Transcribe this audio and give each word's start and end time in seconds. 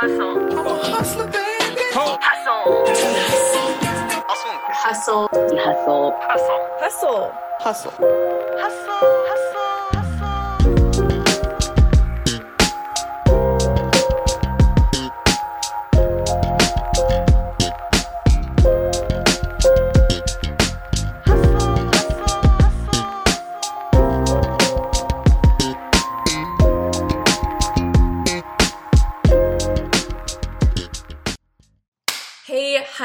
Hustle. 0.00 0.58
I'm 0.58 0.66
a 0.66 0.82
hustler, 0.82 1.26
baby. 1.26 1.82
Hustle. 1.92 2.16
Hustle. 2.22 2.86
Hustle. 4.32 5.28
Hustle. 5.28 5.28
Hustle. 5.58 6.14
Hustle. 6.80 7.32
Hustle. 7.60 7.90
Hustle. 8.56 8.92
Hustle. 9.28 9.59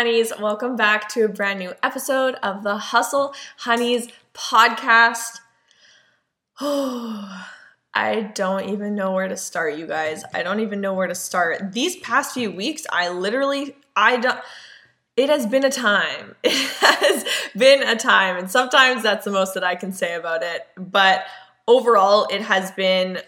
Honeys, 0.05 0.31
welcome 0.39 0.75
back 0.75 1.09
to 1.09 1.25
a 1.25 1.27
brand 1.27 1.57
new 1.57 1.73
episode 1.81 2.35
of 2.43 2.61
the 2.61 2.77
Hustle 2.77 3.33
Honeys 3.57 4.07
podcast. 4.35 5.39
Oh, 6.61 7.47
I 7.95 8.21
don't 8.35 8.69
even 8.69 8.93
know 8.93 9.13
where 9.13 9.27
to 9.27 9.35
start, 9.35 9.79
you 9.79 9.87
guys. 9.87 10.23
I 10.31 10.43
don't 10.43 10.59
even 10.59 10.79
know 10.79 10.93
where 10.93 11.07
to 11.07 11.15
start. 11.15 11.71
These 11.71 11.95
past 11.95 12.35
few 12.35 12.51
weeks, 12.51 12.85
I 12.91 13.09
literally, 13.09 13.75
I 13.95 14.17
don't. 14.17 14.39
It 15.17 15.29
has 15.29 15.47
been 15.47 15.65
a 15.65 15.71
time. 15.71 16.35
It 16.43 16.53
has 16.81 17.25
been 17.57 17.81
a 17.81 17.95
time. 17.95 18.37
And 18.37 18.51
sometimes 18.51 19.01
that's 19.01 19.25
the 19.25 19.31
most 19.31 19.55
that 19.55 19.63
I 19.63 19.73
can 19.73 19.91
say 19.91 20.13
about 20.13 20.43
it. 20.43 20.67
But 20.77 21.25
overall, 21.67 22.27
it 22.29 22.41
has 22.41 22.69
been, 22.73 23.21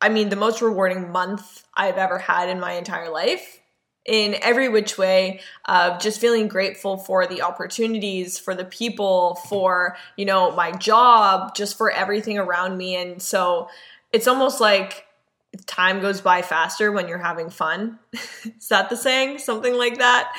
I 0.00 0.08
mean, 0.08 0.30
the 0.30 0.36
most 0.36 0.62
rewarding 0.62 1.12
month 1.12 1.66
I've 1.76 1.98
ever 1.98 2.16
had 2.16 2.48
in 2.48 2.58
my 2.58 2.72
entire 2.72 3.10
life 3.10 3.58
in 4.04 4.34
every 4.42 4.68
which 4.68 4.98
way 4.98 5.40
of 5.66 6.00
just 6.00 6.20
feeling 6.20 6.48
grateful 6.48 6.96
for 6.96 7.26
the 7.26 7.42
opportunities 7.42 8.38
for 8.38 8.54
the 8.54 8.64
people 8.64 9.36
for 9.48 9.96
you 10.16 10.24
know 10.24 10.50
my 10.52 10.72
job 10.72 11.54
just 11.54 11.78
for 11.78 11.90
everything 11.90 12.38
around 12.38 12.76
me. 12.76 12.96
And 12.96 13.22
so 13.22 13.68
it's 14.12 14.26
almost 14.26 14.60
like 14.60 15.06
time 15.66 16.00
goes 16.00 16.20
by 16.20 16.42
faster 16.42 16.90
when 16.90 17.08
you're 17.08 17.18
having 17.18 17.50
fun. 17.50 17.98
Is 18.12 18.68
that 18.68 18.90
the 18.90 18.96
saying? 18.96 19.38
Something 19.38 19.74
like 19.74 19.98
that. 19.98 20.32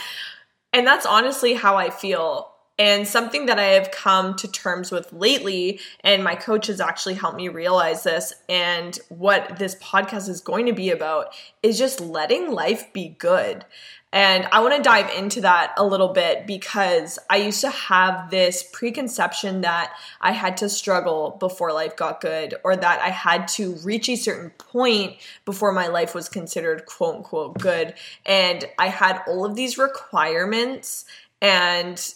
And 0.73 0.87
that's 0.87 1.05
honestly 1.05 1.53
how 1.53 1.77
i 1.77 1.89
feel 1.89 2.52
and 2.79 3.07
something 3.07 3.45
that 3.45 3.59
I 3.59 3.65
have 3.65 3.91
come 3.91 4.35
to 4.37 4.47
terms 4.47 4.91
with 4.91 5.13
lately, 5.13 5.79
and 6.01 6.23
my 6.23 6.35
coach 6.35 6.67
has 6.67 6.81
actually 6.81 7.15
helped 7.15 7.37
me 7.37 7.47
realize 7.47 8.03
this, 8.03 8.33
and 8.49 8.99
what 9.09 9.57
this 9.59 9.75
podcast 9.75 10.27
is 10.27 10.41
going 10.41 10.65
to 10.65 10.73
be 10.73 10.89
about 10.89 11.35
is 11.61 11.77
just 11.77 12.01
letting 12.01 12.51
life 12.51 12.91
be 12.93 13.09
good. 13.09 13.65
And 14.11 14.47
I 14.51 14.61
want 14.61 14.75
to 14.75 14.83
dive 14.83 15.09
into 15.17 15.41
that 15.41 15.73
a 15.75 15.83
little 15.83 16.09
bit 16.09 16.45
because 16.45 17.17
I 17.31 17.37
used 17.37 17.61
to 17.61 17.71
have 17.71 18.29
this 18.29 18.63
preconception 18.71 19.61
that 19.61 19.91
I 20.21 20.33
had 20.33 20.57
to 20.57 20.69
struggle 20.69 21.35
before 21.39 21.73
life 21.73 21.95
got 21.95 22.21
good, 22.21 22.53
or 22.63 22.75
that 22.75 23.01
I 23.01 23.09
had 23.09 23.47
to 23.49 23.75
reach 23.77 24.09
a 24.09 24.15
certain 24.15 24.51
point 24.51 25.17
before 25.45 25.71
my 25.71 25.87
life 25.87 26.13
was 26.13 26.29
considered 26.29 26.85
quote 26.85 27.15
unquote 27.15 27.57
good. 27.57 27.95
And 28.23 28.65
I 28.77 28.89
had 28.89 29.21
all 29.27 29.45
of 29.45 29.55
these 29.55 29.79
requirements 29.79 31.05
and 31.41 32.13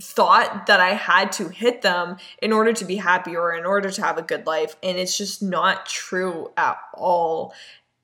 thought 0.00 0.66
that 0.66 0.80
I 0.80 0.90
had 0.90 1.32
to 1.32 1.48
hit 1.48 1.82
them 1.82 2.16
in 2.42 2.52
order 2.52 2.72
to 2.74 2.84
be 2.84 2.96
happy 2.96 3.34
or 3.34 3.54
in 3.54 3.64
order 3.64 3.90
to 3.90 4.02
have 4.02 4.18
a 4.18 4.22
good 4.22 4.46
life. 4.46 4.76
And 4.82 4.98
it's 4.98 5.16
just 5.16 5.42
not 5.42 5.86
true 5.86 6.50
at 6.56 6.78
all. 6.94 7.54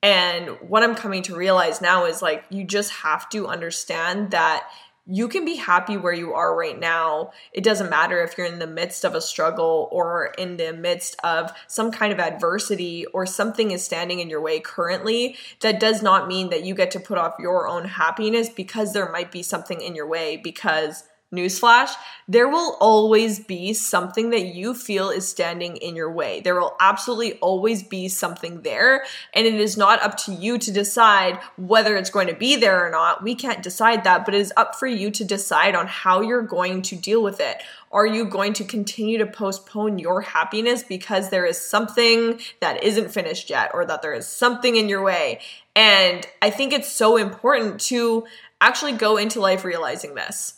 And 0.01 0.49
what 0.67 0.83
I'm 0.83 0.95
coming 0.95 1.23
to 1.23 1.35
realize 1.35 1.81
now 1.81 2.05
is 2.05 2.21
like, 2.21 2.43
you 2.49 2.65
just 2.65 2.91
have 2.91 3.29
to 3.29 3.47
understand 3.47 4.31
that 4.31 4.67
you 5.05 5.27
can 5.27 5.43
be 5.43 5.55
happy 5.55 5.97
where 5.97 6.13
you 6.13 6.33
are 6.33 6.55
right 6.55 6.79
now. 6.79 7.31
It 7.51 7.63
doesn't 7.63 7.89
matter 7.89 8.23
if 8.23 8.37
you're 8.37 8.47
in 8.47 8.59
the 8.59 8.67
midst 8.67 9.03
of 9.03 9.15
a 9.15 9.21
struggle 9.21 9.89
or 9.91 10.33
in 10.37 10.55
the 10.55 10.71
midst 10.71 11.17
of 11.23 11.51
some 11.67 11.91
kind 11.91 12.13
of 12.13 12.19
adversity 12.19 13.05
or 13.07 13.25
something 13.25 13.71
is 13.71 13.83
standing 13.83 14.19
in 14.19 14.29
your 14.29 14.41
way 14.41 14.61
currently. 14.61 15.35
That 15.59 15.79
does 15.79 16.01
not 16.01 16.27
mean 16.27 16.49
that 16.51 16.63
you 16.63 16.73
get 16.73 16.91
to 16.91 17.01
put 17.01 17.17
off 17.17 17.35
your 17.37 17.67
own 17.67 17.85
happiness 17.85 18.49
because 18.49 18.93
there 18.93 19.11
might 19.11 19.31
be 19.31 19.43
something 19.43 19.81
in 19.81 19.93
your 19.93 20.07
way 20.07 20.37
because 20.37 21.03
Newsflash, 21.33 21.89
there 22.27 22.47
will 22.47 22.77
always 22.79 23.39
be 23.39 23.73
something 23.73 24.29
that 24.29 24.45
you 24.45 24.73
feel 24.73 25.09
is 25.09 25.27
standing 25.27 25.77
in 25.77 25.95
your 25.95 26.11
way. 26.11 26.41
There 26.41 26.59
will 26.59 26.75
absolutely 26.79 27.33
always 27.39 27.81
be 27.81 28.07
something 28.07 28.61
there, 28.61 29.03
and 29.33 29.47
it 29.47 29.55
is 29.55 29.75
not 29.75 30.01
up 30.03 30.15
to 30.19 30.33
you 30.33 30.57
to 30.59 30.71
decide 30.71 31.39
whether 31.57 31.97
it's 31.97 32.11
going 32.11 32.27
to 32.27 32.35
be 32.35 32.55
there 32.55 32.85
or 32.85 32.91
not. 32.91 33.23
We 33.23 33.33
can't 33.33 33.63
decide 33.63 34.03
that, 34.03 34.25
but 34.25 34.35
it 34.35 34.41
is 34.41 34.53
up 34.55 34.75
for 34.75 34.87
you 34.87 35.09
to 35.11 35.25
decide 35.25 35.75
on 35.75 35.87
how 35.87 36.21
you're 36.21 36.43
going 36.43 36.83
to 36.83 36.95
deal 36.95 37.23
with 37.23 37.39
it. 37.39 37.63
Are 37.91 38.05
you 38.05 38.25
going 38.25 38.53
to 38.53 38.63
continue 38.63 39.17
to 39.17 39.25
postpone 39.25 39.99
your 39.99 40.21
happiness 40.21 40.83
because 40.83 41.29
there 41.29 41.45
is 41.45 41.59
something 41.59 42.39
that 42.59 42.83
isn't 42.83 43.11
finished 43.11 43.49
yet 43.49 43.71
or 43.73 43.85
that 43.85 44.01
there 44.01 44.13
is 44.13 44.27
something 44.27 44.75
in 44.75 44.87
your 44.87 45.03
way? 45.03 45.39
And 45.75 46.25
I 46.41 46.51
think 46.51 46.73
it's 46.73 46.91
so 46.91 47.17
important 47.17 47.79
to 47.81 48.25
actually 48.61 48.93
go 48.93 49.17
into 49.17 49.39
life 49.39 49.65
realizing 49.65 50.15
this. 50.15 50.55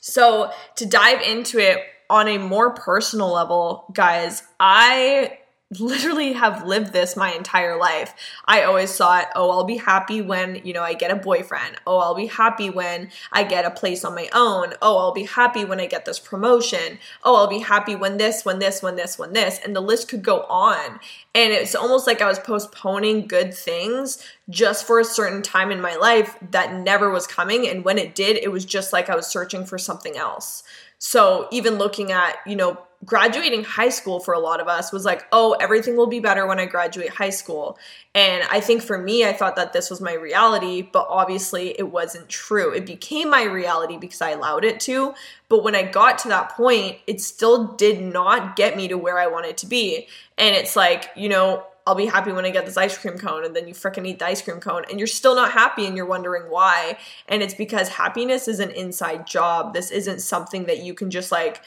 So, 0.00 0.50
to 0.76 0.86
dive 0.86 1.20
into 1.22 1.58
it 1.58 1.78
on 2.10 2.28
a 2.28 2.38
more 2.38 2.70
personal 2.74 3.32
level, 3.32 3.84
guys, 3.92 4.42
I 4.58 5.37
literally 5.78 6.32
have 6.32 6.66
lived 6.66 6.94
this 6.94 7.14
my 7.14 7.32
entire 7.32 7.76
life. 7.76 8.14
I 8.46 8.62
always 8.62 8.96
thought, 8.96 9.28
oh, 9.34 9.50
I'll 9.50 9.64
be 9.64 9.76
happy 9.76 10.22
when, 10.22 10.62
you 10.64 10.72
know, 10.72 10.82
I 10.82 10.94
get 10.94 11.10
a 11.10 11.16
boyfriend. 11.16 11.76
Oh, 11.86 11.98
I'll 11.98 12.14
be 12.14 12.26
happy 12.26 12.70
when 12.70 13.10
I 13.32 13.44
get 13.44 13.66
a 13.66 13.70
place 13.70 14.02
on 14.02 14.14
my 14.14 14.30
own. 14.32 14.72
Oh, 14.80 14.96
I'll 14.96 15.12
be 15.12 15.24
happy 15.24 15.66
when 15.66 15.78
I 15.78 15.86
get 15.86 16.06
this 16.06 16.18
promotion. 16.18 16.98
Oh, 17.22 17.36
I'll 17.36 17.48
be 17.48 17.58
happy 17.58 17.94
when 17.94 18.16
this, 18.16 18.46
when 18.46 18.60
this, 18.60 18.82
when 18.82 18.96
this, 18.96 19.18
when 19.18 19.34
this. 19.34 19.60
And 19.62 19.76
the 19.76 19.82
list 19.82 20.08
could 20.08 20.22
go 20.22 20.42
on. 20.44 21.00
And 21.34 21.52
it's 21.52 21.74
almost 21.74 22.06
like 22.06 22.22
I 22.22 22.28
was 22.28 22.38
postponing 22.38 23.26
good 23.26 23.52
things 23.52 24.24
just 24.48 24.86
for 24.86 24.98
a 24.98 25.04
certain 25.04 25.42
time 25.42 25.70
in 25.70 25.82
my 25.82 25.96
life 25.96 26.38
that 26.50 26.72
never 26.72 27.10
was 27.10 27.26
coming. 27.26 27.68
And 27.68 27.84
when 27.84 27.98
it 27.98 28.14
did, 28.14 28.38
it 28.38 28.50
was 28.50 28.64
just 28.64 28.94
like 28.94 29.10
I 29.10 29.16
was 29.16 29.26
searching 29.26 29.66
for 29.66 29.76
something 29.76 30.16
else. 30.16 30.62
So 30.96 31.46
even 31.52 31.74
looking 31.76 32.10
at, 32.10 32.36
you 32.46 32.56
know, 32.56 32.78
graduating 33.04 33.62
high 33.62 33.88
school 33.88 34.18
for 34.18 34.34
a 34.34 34.38
lot 34.38 34.60
of 34.60 34.66
us 34.66 34.92
was 34.92 35.04
like, 35.04 35.24
oh, 35.30 35.52
everything 35.60 35.96
will 35.96 36.08
be 36.08 36.18
better 36.18 36.46
when 36.46 36.58
I 36.58 36.66
graduate 36.66 37.10
high 37.10 37.30
school. 37.30 37.78
And 38.14 38.42
I 38.50 38.60
think 38.60 38.82
for 38.82 38.98
me, 38.98 39.24
I 39.24 39.32
thought 39.32 39.56
that 39.56 39.72
this 39.72 39.88
was 39.88 40.00
my 40.00 40.14
reality, 40.14 40.82
but 40.82 41.06
obviously 41.08 41.78
it 41.78 41.90
wasn't 41.90 42.28
true. 42.28 42.72
It 42.72 42.86
became 42.86 43.30
my 43.30 43.44
reality 43.44 43.96
because 43.96 44.20
I 44.20 44.30
allowed 44.30 44.64
it 44.64 44.80
to. 44.80 45.14
But 45.48 45.62
when 45.62 45.76
I 45.76 45.84
got 45.84 46.18
to 46.20 46.28
that 46.28 46.50
point, 46.50 46.98
it 47.06 47.20
still 47.20 47.68
did 47.74 48.00
not 48.00 48.56
get 48.56 48.76
me 48.76 48.88
to 48.88 48.98
where 48.98 49.18
I 49.18 49.28
wanted 49.28 49.56
to 49.58 49.66
be. 49.66 50.08
And 50.36 50.56
it's 50.56 50.74
like, 50.74 51.10
you 51.14 51.28
know, 51.28 51.64
I'll 51.86 51.94
be 51.94 52.04
happy 52.04 52.32
when 52.32 52.44
I 52.44 52.50
get 52.50 52.66
this 52.66 52.76
ice 52.76 52.98
cream 52.98 53.16
cone, 53.16 53.46
and 53.46 53.56
then 53.56 53.66
you 53.66 53.72
freaking 53.72 54.06
eat 54.06 54.18
the 54.18 54.26
ice 54.26 54.42
cream 54.42 54.60
cone, 54.60 54.84
and 54.90 55.00
you're 55.00 55.06
still 55.06 55.34
not 55.34 55.52
happy, 55.52 55.86
and 55.86 55.96
you're 55.96 56.04
wondering 56.04 56.50
why. 56.50 56.98
And 57.28 57.42
it's 57.42 57.54
because 57.54 57.88
happiness 57.88 58.46
is 58.46 58.60
an 58.60 58.70
inside 58.72 59.26
job. 59.26 59.72
This 59.72 59.90
isn't 59.90 60.20
something 60.20 60.66
that 60.66 60.82
you 60.82 60.92
can 60.92 61.10
just 61.10 61.32
like 61.32 61.62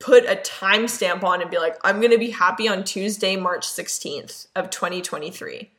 put 0.00 0.24
a 0.24 0.34
timestamp 0.36 1.22
on 1.22 1.40
and 1.40 1.50
be 1.50 1.58
like, 1.58 1.76
I'm 1.84 2.00
gonna 2.00 2.18
be 2.18 2.30
happy 2.30 2.66
on 2.66 2.82
Tuesday, 2.82 3.36
March 3.36 3.66
16th 3.66 4.48
of 4.56 4.70
2023. 4.70 5.70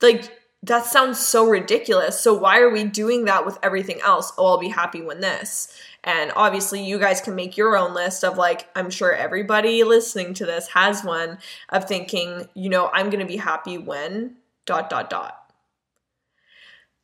Like, 0.00 0.40
that 0.62 0.86
sounds 0.86 1.18
so 1.18 1.46
ridiculous. 1.48 2.20
So, 2.20 2.34
why 2.34 2.60
are 2.60 2.70
we 2.70 2.84
doing 2.84 3.24
that 3.24 3.44
with 3.44 3.58
everything 3.62 4.00
else? 4.02 4.32
Oh, 4.38 4.46
I'll 4.46 4.58
be 4.58 4.68
happy 4.68 5.02
when 5.02 5.20
this. 5.20 5.76
And 6.04 6.32
obviously, 6.36 6.84
you 6.84 6.98
guys 6.98 7.20
can 7.20 7.34
make 7.34 7.56
your 7.56 7.76
own 7.76 7.94
list 7.94 8.24
of 8.24 8.38
like, 8.38 8.68
I'm 8.74 8.90
sure 8.90 9.12
everybody 9.12 9.82
listening 9.84 10.32
to 10.34 10.46
this 10.46 10.68
has 10.68 11.02
one 11.04 11.38
of 11.70 11.84
thinking, 11.84 12.48
you 12.54 12.68
know, 12.68 12.90
I'm 12.92 13.10
gonna 13.10 13.26
be 13.26 13.36
happy 13.36 13.76
when 13.76 14.36
dot, 14.66 14.88
dot, 14.88 15.10
dot. 15.10 15.39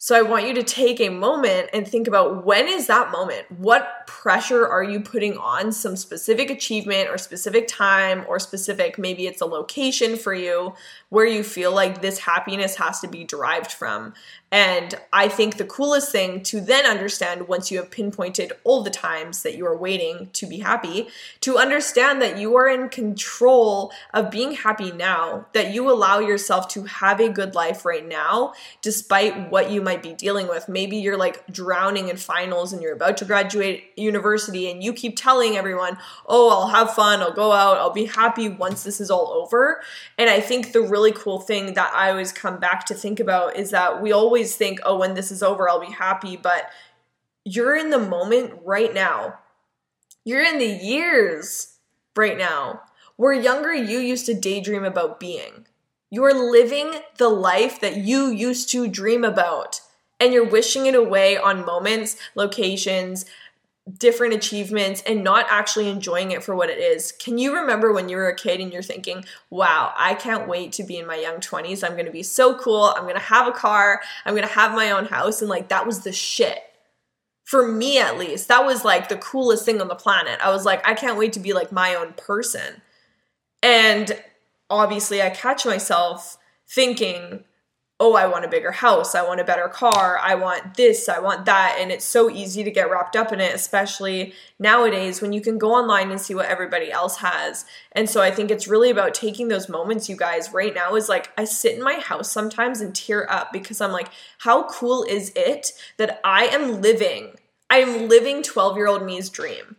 So 0.06 0.14
I 0.14 0.23
want 0.23 0.47
you 0.47 0.55
to 0.55 0.62
take 0.62 1.00
a 1.00 1.08
moment 1.08 1.70
and 1.73 1.85
think 1.85 2.06
about 2.06 2.47
when 2.47 2.69
is 2.69 2.87
that 2.87 3.11
moment? 3.11 3.50
What 3.50 4.06
pressure 4.06 4.67
are 4.67 4.85
you 4.85 5.00
putting 5.00 5.37
on 5.37 5.73
some 5.73 5.97
specific 5.97 6.49
achievement 6.49 7.08
or 7.08 7.19
specific 7.19 7.67
time 7.67 8.25
or 8.29 8.38
specific, 8.38 8.99
maybe 8.99 9.26
it's 9.26 9.41
a 9.41 9.47
location 9.47 10.17
for 10.17 10.32
you 10.32 10.75
where 11.08 11.26
you 11.26 11.43
feel 11.43 11.73
like 11.73 12.00
this 12.00 12.20
happiness 12.20 12.76
has 12.76 13.00
to 13.00 13.08
be 13.08 13.25
derived 13.25 13.73
from. 13.73 14.14
And 14.53 14.94
I 15.12 15.29
think 15.29 15.56
the 15.56 15.64
coolest 15.64 16.12
thing 16.12 16.43
to 16.44 16.61
then 16.61 16.87
understand 16.87 17.49
once 17.49 17.70
you 17.70 17.79
have 17.79 17.91
pinpointed 17.91 18.52
all 18.62 18.82
the 18.82 18.91
times 18.91 19.43
that 19.43 19.56
you 19.56 19.67
are 19.67 19.76
waiting 19.76 20.31
to 20.35 20.47
be 20.47 20.59
happy, 20.59 21.09
to 21.41 21.59
understand 21.59 22.23
that 22.23 22.38
you 22.38 22.56
are 22.56 22.69
in 22.69 22.88
control 22.88 23.93
of 24.14 24.31
being 24.31 24.52
happy 24.52 24.93
now, 24.93 25.47
that 25.52 25.75
you 25.75 25.91
allow 25.91 26.20
yourself 26.20 26.69
to 26.69 26.85
have 26.85 27.20
a 27.20 27.29
good 27.29 27.55
life 27.55 27.85
right 27.85 28.06
now, 28.06 28.52
despite 28.82 29.50
what 29.50 29.70
you 29.70 29.82
might 29.82 29.96
might 29.97 30.03
be 30.03 30.13
dealing 30.13 30.47
with. 30.47 30.69
Maybe 30.69 30.99
you're 30.99 31.17
like 31.17 31.47
drowning 31.47 32.09
in 32.09 32.17
finals 32.17 32.73
and 32.73 32.83
you're 32.83 32.93
about 32.93 33.17
to 33.19 33.25
graduate 33.25 33.93
university 33.97 34.71
and 34.71 34.83
you 34.83 34.93
keep 34.93 35.17
telling 35.17 35.57
everyone, 35.57 35.97
oh, 36.27 36.51
I'll 36.51 36.69
have 36.69 36.95
fun, 36.95 37.21
I'll 37.21 37.33
go 37.33 37.53
out, 37.53 37.79
I'll 37.79 37.93
be 37.93 38.05
happy 38.05 38.49
once 38.49 38.85
this 38.85 39.01
is 39.01 39.11
all 39.11 39.29
over. 39.29 39.81
And 40.19 40.29
I 40.29 40.41
think 40.41 40.73
the 40.73 40.83
really 40.83 41.13
cool 41.13 41.41
thing 41.41 41.75
that 41.75 41.93
I 41.95 42.11
always 42.11 42.33
come 42.33 42.61
back 42.61 42.85
to 42.87 42.95
think 42.95 43.19
about 43.19 43.57
is 43.57 43.71
that 43.71 44.03
we 44.03 44.13
always 44.13 44.55
think, 44.55 44.81
oh, 44.85 44.99
when 44.99 45.15
this 45.15 45.31
is 45.31 45.43
over, 45.43 45.69
I'll 45.69 45.81
be 45.81 45.93
happy. 45.93 46.37
But 46.37 46.69
you're 47.45 47.77
in 47.77 47.91
the 47.91 47.99
moment 47.99 48.61
right 48.65 48.93
now. 48.93 49.39
You're 50.25 50.43
in 50.43 50.59
the 50.59 50.67
years 50.67 51.79
right 52.15 52.37
now 52.37 52.83
where 53.17 53.33
younger 53.33 53.73
you 53.73 53.99
used 53.99 54.27
to 54.27 54.35
daydream 54.35 54.85
about 54.85 55.19
being. 55.19 55.67
You're 56.11 56.35
living 56.35 57.01
the 57.17 57.29
life 57.29 57.81
that 57.81 57.97
you 57.97 58.29
used 58.29 58.71
to 58.71 58.87
dream 58.87 59.25
about, 59.25 59.81
and 60.21 60.33
you're 60.33 60.49
wishing 60.49 60.87
it 60.87 60.95
away 60.95 61.37
on 61.37 61.65
moments, 61.65 62.17
locations, 62.35 63.27
different 63.99 64.35
achievements, 64.35 65.03
and 65.07 65.23
not 65.23 65.47
actually 65.49 65.89
enjoying 65.89 66.33
it 66.33 66.43
for 66.43 66.57
what 66.57 66.71
it 66.71 66.79
is. 66.79 67.13
Can 67.13 67.39
you 67.39 67.55
remember 67.55 67.93
when 67.93 68.09
you 68.09 68.17
were 68.17 68.29
a 68.29 68.35
kid 68.35 68.61
and 68.61 68.73
you're 68.73 68.83
thinking, 68.83 69.25
wow, 69.51 69.93
I 69.97 70.15
can't 70.15 70.49
wait 70.49 70.73
to 70.73 70.83
be 70.83 70.99
in 70.99 71.07
my 71.07 71.17
young 71.17 71.37
20s? 71.37 71.85
I'm 71.85 71.97
gonna 71.97 72.11
be 72.11 72.25
so 72.25 72.59
cool. 72.59 72.95
I'm 72.97 73.07
gonna 73.07 73.21
have 73.21 73.47
a 73.47 73.53
car. 73.53 74.01
I'm 74.25 74.35
gonna 74.35 74.47
have 74.49 74.73
my 74.73 74.91
own 74.91 75.05
house. 75.05 75.41
And 75.41 75.49
like, 75.49 75.69
that 75.69 75.87
was 75.87 76.01
the 76.01 76.13
shit 76.13 76.62
for 77.47 77.71
me 77.71 77.99
at 77.99 78.19
least, 78.19 78.49
that 78.49 78.67
was 78.67 78.85
like 78.85 79.09
the 79.09 79.17
coolest 79.17 79.65
thing 79.65 79.81
on 79.81 79.87
the 79.89 79.95
planet. 79.95 80.39
I 80.43 80.51
was 80.51 80.65
like, 80.65 80.87
I 80.87 80.95
can't 80.95 81.17
wait 81.17 81.33
to 81.35 81.41
be 81.41 81.53
like 81.53 81.71
my 81.71 81.95
own 81.95 82.12
person. 82.15 82.83
And 83.62 84.21
obviously, 84.69 85.23
I 85.23 85.31
catch 85.31 85.65
myself 85.65 86.37
thinking, 86.69 87.45
oh, 87.99 88.15
I 88.15 88.27
want 88.27 88.45
a 88.45 88.49
bigger 88.49 88.73
house, 88.73 89.15
I 89.15 89.23
want 89.23 89.41
a 89.41 89.45
better 89.45 89.69
car, 89.69 90.19
I 90.23 90.35
want 90.35 90.75
this, 90.75 91.09
I 91.09 91.19
want 91.19 91.47
that. 91.47 91.79
And 91.81 91.91
it's 91.91 92.05
so 92.05 92.29
easy 92.29 92.63
to 92.63 92.71
get 92.71 92.91
wrapped 92.91 93.17
up 93.17 93.33
in 93.33 93.41
it, 93.41 93.55
especially 93.55 94.35
nowadays 94.59 95.23
when 95.23 95.33
you 95.33 95.41
can 95.41 95.57
go 95.57 95.73
online 95.73 96.11
and 96.11 96.21
see 96.21 96.35
what 96.35 96.47
everybody 96.47 96.93
else 96.93 97.17
has. 97.19 97.65
And 97.93 98.11
so 98.11 98.21
I 98.21 98.31
think 98.31 98.51
it's 98.51 98.69
really 98.69 98.91
about 98.91 99.15
taking 99.15 99.49
those 99.49 99.71
moments, 99.71 100.11
you 100.11 100.17
guys. 100.17 100.53
Right 100.53 100.75
now 100.75 100.95
is 100.95 101.09
like, 101.09 101.31
I 101.39 101.45
sit 101.45 101.77
in 101.77 101.83
my 101.83 101.95
house 101.95 102.31
sometimes 102.31 102.83
and 102.83 102.95
tear 102.95 103.31
up 103.33 103.51
because 103.51 103.81
I'm 103.81 103.93
like, 103.93 104.09
how 104.39 104.69
cool 104.69 105.03
is 105.05 105.33
it 105.35 105.73
that 105.97 106.21
I 106.23 106.47
am 106.47 106.83
living? 106.83 107.37
I 107.71 107.79
am 107.79 108.09
living 108.09 108.43
12 108.43 108.77
year 108.77 108.89
old 108.89 109.05
me's 109.05 109.31
dream. 109.31 109.77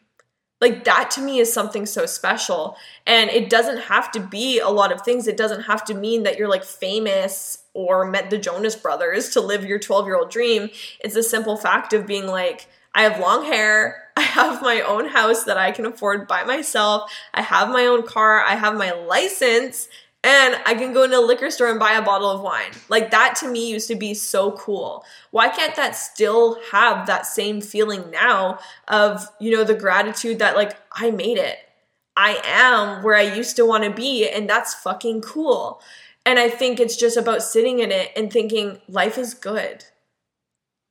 Like 0.59 0.85
that 0.85 1.11
to 1.11 1.21
me 1.21 1.39
is 1.39 1.53
something 1.53 1.85
so 1.85 2.05
special. 2.05 2.77
And 3.05 3.29
it 3.29 3.49
doesn't 3.49 3.81
have 3.83 4.11
to 4.13 4.19
be 4.19 4.59
a 4.59 4.69
lot 4.69 4.91
of 4.91 5.01
things. 5.01 5.27
It 5.27 5.37
doesn't 5.37 5.63
have 5.63 5.85
to 5.85 5.93
mean 5.93 6.23
that 6.23 6.37
you're 6.37 6.47
like 6.47 6.63
famous 6.63 7.63
or 7.73 8.05
met 8.05 8.29
the 8.29 8.39
Jonas 8.39 8.75
brothers 8.75 9.29
to 9.29 9.41
live 9.41 9.63
your 9.63 9.79
12 9.79 10.05
year 10.07 10.17
old 10.17 10.31
dream. 10.31 10.69
It's 10.99 11.15
a 11.15 11.23
simple 11.23 11.57
fact 11.57 11.93
of 11.93 12.07
being 12.07 12.25
like, 12.25 12.67
I 12.95 13.03
have 13.03 13.19
long 13.19 13.45
hair. 13.45 14.03
I 14.17 14.21
have 14.21 14.63
my 14.63 14.81
own 14.81 15.09
house 15.09 15.43
that 15.43 15.57
I 15.57 15.71
can 15.71 15.85
afford 15.85 16.27
by 16.27 16.43
myself. 16.43 17.11
I 17.35 17.43
have 17.43 17.69
my 17.69 17.85
own 17.85 18.01
car. 18.07 18.41
I 18.41 18.55
have 18.55 18.75
my 18.75 18.91
license 18.91 19.87
and 20.23 20.59
I 20.65 20.73
can 20.73 20.93
go 20.93 21.03
into 21.03 21.17
a 21.17 21.21
liquor 21.21 21.49
store 21.49 21.69
and 21.69 21.79
buy 21.79 21.93
a 21.93 22.01
bottle 22.01 22.29
of 22.29 22.41
wine. 22.41 22.71
Like 22.89 23.11
that 23.11 23.35
to 23.39 23.47
me 23.47 23.69
used 23.69 23.87
to 23.87 23.95
be 23.95 24.13
so 24.13 24.51
cool. 24.53 25.05
Why 25.31 25.47
can't 25.47 25.75
that 25.75 25.95
still 25.95 26.59
have 26.71 27.07
that 27.07 27.25
same 27.25 27.61
feeling 27.61 28.09
now 28.11 28.59
of, 28.87 29.25
you 29.39 29.55
know, 29.55 29.63
the 29.63 29.75
gratitude 29.75 30.39
that 30.39 30.55
like 30.55 30.75
I 30.91 31.11
made 31.11 31.37
it. 31.37 31.57
I 32.15 32.41
am 32.43 33.03
where 33.03 33.15
I 33.15 33.21
used 33.21 33.55
to 33.57 33.65
want 33.65 33.83
to 33.83 33.91
be 33.91 34.27
and 34.27 34.49
that's 34.49 34.73
fucking 34.73 35.21
cool. 35.21 35.81
And 36.25 36.39
I 36.39 36.49
think 36.49 36.79
it's 36.79 36.97
just 36.97 37.15
about 37.15 37.43
sitting 37.43 37.79
in 37.79 37.91
it 37.91 38.11
and 38.15 38.33
thinking 38.33 38.81
life 38.89 39.17
is 39.17 39.33
good. 39.33 39.85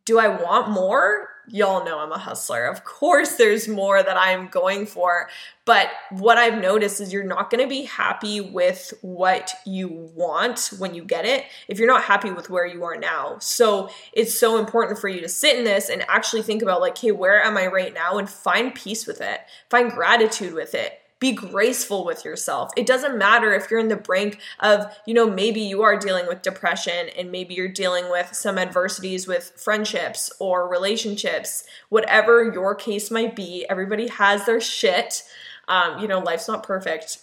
Do 0.05 0.19
I 0.20 0.28
want 0.28 0.70
more? 0.70 1.28
Y'all 1.48 1.84
know 1.84 1.98
I'm 1.98 2.12
a 2.12 2.19
hustler. 2.19 2.64
Of 2.64 2.84
course, 2.84 3.37
there's 3.37 3.69
more 3.69 4.02
that 4.02 4.16
I'm 4.16 4.48
going 4.48 4.87
for. 4.87 5.28
But 5.64 5.88
what 6.10 6.38
I've 6.38 6.60
noticed 6.60 7.00
is 7.00 7.12
you're 7.12 7.25
not 7.25 7.50
going 7.50 7.62
to 7.62 7.69
be 7.69 7.82
happy 7.82 8.40
with 8.40 8.93
what 9.02 9.52
you 9.64 9.88
want 10.14 10.70
when 10.78 10.94
you 10.94 11.04
get 11.04 11.25
it 11.25 11.44
if 11.69 11.78
you're 11.78 11.88
not 11.88 12.04
happy 12.04 12.31
with 12.31 12.50
where 12.50 12.66
you 12.66 12.84
are 12.84 12.96
now. 12.96 13.38
So 13.40 13.90
it's 14.12 14.38
so 14.38 14.58
important 14.58 14.98
for 14.98 15.08
you 15.08 15.20
to 15.20 15.28
sit 15.28 15.56
in 15.56 15.64
this 15.64 15.88
and 15.88 16.04
actually 16.08 16.43
think 16.43 16.62
about, 16.62 16.81
like, 16.81 16.98
hey, 16.98 17.12
where 17.12 17.43
am 17.43 17.56
I 17.56 17.66
right 17.66 17.94
now? 17.94 18.19
And 18.19 18.28
find 18.28 18.75
peace 18.75 19.06
with 19.06 19.20
it, 19.20 19.40
find 19.70 19.90
gratitude 19.90 20.54
with 20.54 20.75
it 20.75 21.00
be 21.18 21.32
graceful 21.32 22.04
with 22.04 22.24
yourself. 22.24 22.70
It 22.76 22.86
doesn't 22.86 23.16
matter 23.16 23.54
if 23.54 23.70
you're 23.70 23.80
in 23.80 23.88
the 23.88 23.96
brink 23.96 24.38
of, 24.60 24.94
you 25.06 25.14
know, 25.14 25.28
maybe 25.28 25.60
you 25.60 25.82
are 25.82 25.98
dealing 25.98 26.26
with 26.26 26.42
depression 26.42 27.08
and 27.16 27.32
maybe 27.32 27.54
you're 27.54 27.68
dealing 27.68 28.10
with 28.10 28.34
some 28.34 28.58
adversities 28.58 29.26
with 29.26 29.52
friendships 29.56 30.30
or 30.38 30.68
relationships, 30.68 31.64
whatever 31.88 32.52
your 32.52 32.74
case 32.74 33.10
might 33.10 33.34
be. 33.34 33.64
Everybody 33.70 34.08
has 34.08 34.44
their 34.44 34.60
shit. 34.60 35.22
Um, 35.68 36.00
you 36.00 36.06
know, 36.06 36.18
life's 36.18 36.48
not 36.48 36.62
perfect 36.62 37.18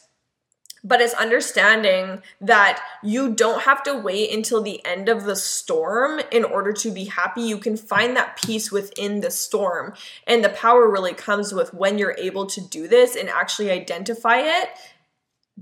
but 0.83 0.99
it's 0.99 1.13
understanding 1.13 2.21
that 2.41 2.83
you 3.01 3.33
don't 3.33 3.61
have 3.61 3.81
to 3.83 3.95
wait 3.95 4.33
until 4.33 4.61
the 4.61 4.85
end 4.85 5.07
of 5.07 5.23
the 5.23 5.35
storm 5.35 6.19
in 6.31 6.43
order 6.43 6.73
to 6.73 6.91
be 6.91 7.05
happy. 7.05 7.41
You 7.41 7.57
can 7.57 7.77
find 7.77 8.17
that 8.17 8.41
peace 8.41 8.71
within 8.71 9.21
the 9.21 9.31
storm. 9.31 9.93
And 10.27 10.43
the 10.43 10.49
power 10.49 10.89
really 10.89 11.13
comes 11.13 11.53
with 11.53 11.73
when 11.73 11.97
you're 11.97 12.15
able 12.17 12.45
to 12.47 12.61
do 12.61 12.87
this 12.87 13.15
and 13.15 13.29
actually 13.29 13.71
identify 13.71 14.39
it. 14.39 14.69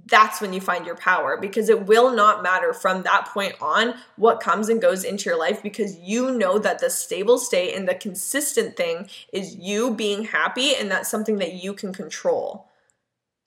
That's 0.05 0.39
when 0.39 0.53
you 0.53 0.61
find 0.61 0.85
your 0.85 0.95
power 0.95 1.37
because 1.37 1.67
it 1.67 1.85
will 1.85 2.15
not 2.15 2.41
matter 2.41 2.73
from 2.73 3.03
that 3.03 3.27
point 3.27 3.55
on 3.61 3.95
what 4.15 4.39
comes 4.39 4.69
and 4.69 4.81
goes 4.81 5.03
into 5.03 5.29
your 5.29 5.37
life 5.37 5.61
because 5.61 5.97
you 5.99 6.31
know 6.31 6.57
that 6.57 6.79
the 6.79 6.89
stable 6.89 7.37
state 7.37 7.75
and 7.75 7.87
the 7.87 7.93
consistent 7.93 8.77
thing 8.77 9.09
is 9.33 9.57
you 9.57 9.93
being 9.93 10.23
happy 10.23 10.73
and 10.75 10.89
that's 10.89 11.11
something 11.11 11.37
that 11.39 11.53
you 11.53 11.73
can 11.73 11.93
control. 11.93 12.70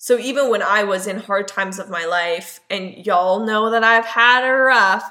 So 0.05 0.19
even 0.19 0.51
when 0.51 0.61
I 0.61 0.85
was 0.85 1.07
in 1.07 1.17
hard 1.17 1.49
times 1.49 1.79
of 1.79 1.89
my 1.89 2.05
life, 2.05 2.61
and 2.69 3.07
y'all 3.07 3.47
know 3.47 3.71
that 3.71 3.83
I've 3.83 4.05
had 4.05 4.45
a 4.45 4.53
rough, 4.53 5.11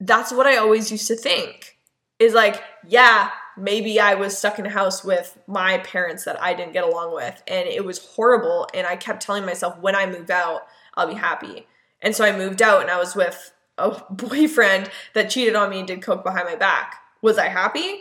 that's 0.00 0.32
what 0.32 0.44
I 0.44 0.56
always 0.56 0.90
used 0.90 1.06
to 1.06 1.14
think 1.14 1.78
is 2.18 2.34
like, 2.34 2.64
yeah, 2.88 3.30
maybe 3.56 4.00
I 4.00 4.14
was 4.14 4.36
stuck 4.36 4.58
in 4.58 4.66
a 4.66 4.70
house 4.70 5.04
with 5.04 5.38
my 5.46 5.78
parents 5.78 6.24
that 6.24 6.42
I 6.42 6.52
didn't 6.52 6.72
get 6.72 6.82
along 6.82 7.14
with, 7.14 7.40
and 7.46 7.68
it 7.68 7.84
was 7.84 8.04
horrible. 8.04 8.66
And 8.74 8.88
I 8.88 8.96
kept 8.96 9.22
telling 9.22 9.46
myself, 9.46 9.78
when 9.78 9.94
I 9.94 10.04
move 10.06 10.30
out, 10.30 10.62
I'll 10.94 11.06
be 11.06 11.14
happy. 11.14 11.68
And 12.02 12.12
so 12.12 12.24
I 12.24 12.36
moved 12.36 12.62
out 12.62 12.82
and 12.82 12.90
I 12.90 12.98
was 12.98 13.14
with 13.14 13.52
a 13.78 14.02
boyfriend 14.10 14.90
that 15.14 15.30
cheated 15.30 15.54
on 15.54 15.70
me 15.70 15.78
and 15.78 15.86
did 15.86 16.02
coke 16.02 16.24
behind 16.24 16.48
my 16.48 16.56
back. 16.56 16.96
Was 17.22 17.38
I 17.38 17.46
happy? 17.46 18.00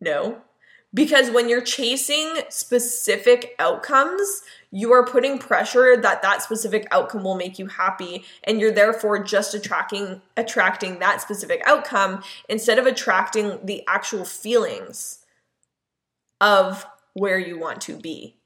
No. 0.00 0.40
Because 0.92 1.30
when 1.30 1.48
you're 1.48 1.60
chasing 1.60 2.40
specific 2.48 3.54
outcomes, 3.60 4.42
you 4.72 4.92
are 4.92 5.06
putting 5.06 5.38
pressure 5.38 5.96
that 5.96 6.22
that 6.22 6.42
specific 6.42 6.86
outcome 6.90 7.22
will 7.22 7.36
make 7.36 7.58
you 7.58 7.66
happy 7.66 8.24
and 8.44 8.60
you're 8.60 8.72
therefore 8.72 9.22
just 9.22 9.54
attracting 9.54 10.20
attracting 10.36 10.98
that 10.98 11.20
specific 11.20 11.62
outcome 11.64 12.22
instead 12.48 12.78
of 12.78 12.86
attracting 12.86 13.64
the 13.64 13.84
actual 13.86 14.24
feelings 14.24 15.24
of 16.40 16.86
where 17.14 17.38
you 17.38 17.58
want 17.58 17.80
to 17.82 17.96
be. 17.96 18.36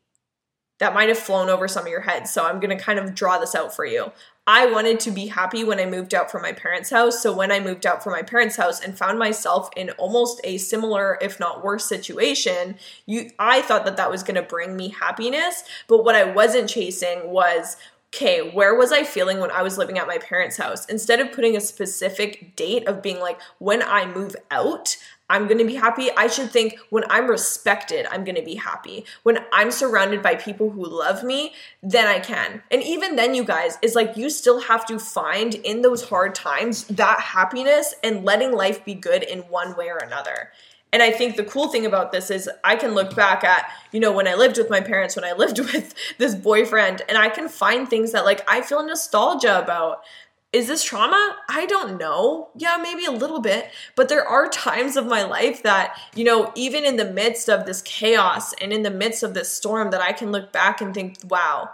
That 0.80 0.95
might 0.95 1.09
have 1.09 1.18
flown 1.18 1.49
over 1.49 1.68
some 1.68 1.85
of 1.85 1.90
your 1.90 2.00
heads 2.00 2.30
so 2.33 2.45
i'm 2.45 2.61
going 2.61 2.76
to 2.76 2.83
kind 2.83 2.99
of 2.99 3.14
draw 3.14 3.38
this 3.38 3.54
out 3.54 3.75
for 3.75 3.87
you 3.87 4.12
I 4.46 4.66
wanted 4.66 5.00
to 5.00 5.10
be 5.10 5.28
happy 5.28 5.64
when 5.64 5.80
I 5.80 5.86
moved 5.86 6.14
out 6.14 6.30
from 6.30 6.42
my 6.42 6.52
parents' 6.52 6.90
house. 6.90 7.22
So 7.22 7.34
when 7.34 7.50
I 7.50 7.60
moved 7.60 7.86
out 7.86 8.04
from 8.04 8.12
my 8.12 8.22
parents' 8.22 8.56
house 8.56 8.78
and 8.78 8.96
found 8.96 9.18
myself 9.18 9.70
in 9.74 9.90
almost 9.92 10.40
a 10.44 10.58
similar, 10.58 11.18
if 11.22 11.40
not 11.40 11.64
worse, 11.64 11.86
situation, 11.86 12.76
you, 13.06 13.30
I 13.38 13.62
thought 13.62 13.86
that 13.86 13.96
that 13.96 14.10
was 14.10 14.22
going 14.22 14.34
to 14.34 14.42
bring 14.42 14.76
me 14.76 14.90
happiness. 14.90 15.64
But 15.88 16.04
what 16.04 16.14
I 16.14 16.24
wasn't 16.24 16.68
chasing 16.68 17.30
was 17.30 17.76
okay, 18.14 18.50
where 18.50 18.75
was 18.75 18.92
I 18.92 19.02
feeling 19.02 19.40
when 19.40 19.50
I 19.50 19.62
was 19.62 19.76
living 19.76 19.99
at 19.99 20.06
my 20.06 20.18
parents' 20.18 20.56
house? 20.56 20.87
Instead 20.87 21.21
of 21.21 21.33
putting 21.33 21.56
a 21.56 21.61
specific 21.61 22.54
date 22.54 22.87
of 22.87 23.02
being 23.02 23.18
like, 23.18 23.40
when 23.59 23.83
I 23.83 24.06
move 24.06 24.37
out, 24.50 24.97
I'm 25.28 25.49
gonna 25.49 25.64
be 25.64 25.75
happy. 25.75 26.11
I 26.16 26.26
should 26.28 26.50
think 26.50 26.78
when 26.90 27.04
I'm 27.11 27.28
respected, 27.28 28.06
I'm 28.11 28.25
gonna 28.25 28.42
be 28.42 28.54
happy. 28.54 29.04
When 29.23 29.38
I'm 29.52 29.71
surrounded 29.71 30.23
by 30.23 30.37
people 30.37 30.71
who 30.71 30.85
love 30.85 31.25
me, 31.25 31.54
then 31.83 32.06
I 32.06 32.21
can. 32.21 32.62
And 32.71 32.83
even 32.83 33.16
then, 33.16 33.35
you 33.35 33.42
guys, 33.42 33.78
is 33.83 33.94
like 33.94 34.16
you 34.16 34.30
still 34.30 34.61
have 34.61 34.87
to 34.87 34.99
find 34.99 35.54
in 35.54 35.83
those 35.83 36.09
hard 36.09 36.35
times 36.35 36.85
that 36.88 37.21
happiness 37.21 37.94
and 38.04 38.25
letting 38.25 38.52
life 38.52 38.85
be 38.85 38.94
good 38.94 39.23
in 39.23 39.40
one 39.40 39.76
way 39.76 39.88
or 39.88 39.97
another. 39.97 40.50
And 40.94 41.02
I 41.02 41.10
think 41.10 41.34
the 41.34 41.42
cool 41.42 41.66
thing 41.66 41.86
about 41.86 42.12
this 42.12 42.30
is 42.30 42.48
I 42.62 42.76
can 42.76 42.94
look 42.94 43.16
back 43.16 43.42
at, 43.42 43.68
you 43.90 43.98
know, 43.98 44.12
when 44.12 44.28
I 44.28 44.34
lived 44.34 44.58
with 44.58 44.70
my 44.70 44.80
parents, 44.80 45.16
when 45.16 45.24
I 45.24 45.32
lived 45.32 45.58
with 45.72 45.92
this 46.18 46.36
boyfriend, 46.36 47.02
and 47.08 47.18
I 47.18 47.30
can 47.30 47.48
find 47.48 47.90
things 47.90 48.12
that 48.12 48.24
like 48.24 48.48
I 48.48 48.60
feel 48.60 48.80
nostalgia 48.86 49.58
about. 49.58 50.04
Is 50.52 50.68
this 50.68 50.84
trauma? 50.84 51.34
I 51.48 51.66
don't 51.66 51.98
know. 51.98 52.50
Yeah, 52.54 52.78
maybe 52.80 53.06
a 53.06 53.10
little 53.10 53.40
bit. 53.40 53.72
But 53.96 54.08
there 54.08 54.24
are 54.24 54.48
times 54.48 54.96
of 54.96 55.04
my 55.04 55.24
life 55.24 55.64
that, 55.64 55.98
you 56.14 56.22
know, 56.22 56.52
even 56.54 56.84
in 56.84 56.94
the 56.94 57.10
midst 57.10 57.50
of 57.50 57.66
this 57.66 57.82
chaos 57.82 58.52
and 58.62 58.72
in 58.72 58.84
the 58.84 58.90
midst 58.92 59.24
of 59.24 59.34
this 59.34 59.52
storm, 59.52 59.90
that 59.90 60.00
I 60.00 60.12
can 60.12 60.30
look 60.30 60.52
back 60.52 60.80
and 60.80 60.94
think, 60.94 61.16
wow, 61.28 61.70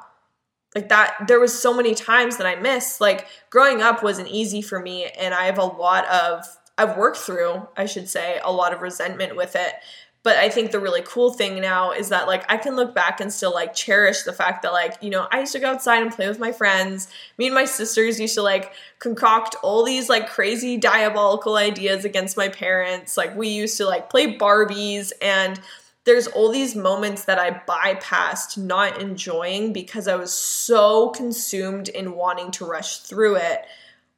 like 0.74 0.88
that 0.88 1.26
there 1.28 1.40
was 1.40 1.60
so 1.60 1.74
many 1.74 1.94
times 1.94 2.36
that 2.36 2.46
i 2.46 2.54
missed 2.54 3.00
like 3.00 3.26
growing 3.50 3.82
up 3.82 4.02
wasn't 4.02 4.28
easy 4.28 4.62
for 4.62 4.78
me 4.78 5.06
and 5.18 5.34
i 5.34 5.46
have 5.46 5.58
a 5.58 5.64
lot 5.64 6.06
of 6.06 6.44
I've 6.80 6.96
worked 6.96 7.18
through, 7.18 7.68
I 7.76 7.84
should 7.84 8.08
say, 8.08 8.40
a 8.42 8.50
lot 8.50 8.72
of 8.72 8.80
resentment 8.80 9.36
with 9.36 9.54
it. 9.54 9.74
But 10.22 10.36
I 10.36 10.48
think 10.48 10.70
the 10.70 10.80
really 10.80 11.02
cool 11.04 11.30
thing 11.30 11.60
now 11.60 11.92
is 11.92 12.08
that 12.08 12.26
like 12.26 12.50
I 12.50 12.56
can 12.56 12.74
look 12.74 12.94
back 12.94 13.20
and 13.20 13.30
still 13.30 13.52
like 13.52 13.74
cherish 13.74 14.22
the 14.22 14.32
fact 14.32 14.62
that 14.62 14.72
like, 14.72 14.96
you 15.02 15.10
know, 15.10 15.28
I 15.30 15.40
used 15.40 15.52
to 15.52 15.58
go 15.58 15.70
outside 15.70 16.02
and 16.02 16.10
play 16.10 16.26
with 16.26 16.38
my 16.38 16.52
friends. 16.52 17.08
Me 17.36 17.46
and 17.46 17.54
my 17.54 17.66
sisters 17.66 18.18
used 18.18 18.34
to 18.34 18.42
like 18.42 18.72
concoct 18.98 19.56
all 19.62 19.84
these 19.84 20.08
like 20.08 20.28
crazy 20.28 20.78
diabolical 20.78 21.56
ideas 21.56 22.06
against 22.06 22.38
my 22.38 22.48
parents. 22.48 23.18
Like 23.18 23.36
we 23.36 23.48
used 23.48 23.76
to 23.76 23.86
like 23.86 24.08
play 24.08 24.38
Barbies 24.38 25.12
and 25.20 25.60
there's 26.04 26.28
all 26.28 26.50
these 26.50 26.74
moments 26.74 27.24
that 27.26 27.38
I 27.38 27.50
bypassed 27.50 28.56
not 28.56 29.02
enjoying 29.02 29.74
because 29.74 30.08
I 30.08 30.16
was 30.16 30.32
so 30.32 31.10
consumed 31.10 31.90
in 31.90 32.14
wanting 32.14 32.50
to 32.52 32.64
rush 32.64 33.00
through 33.00 33.36
it 33.36 33.66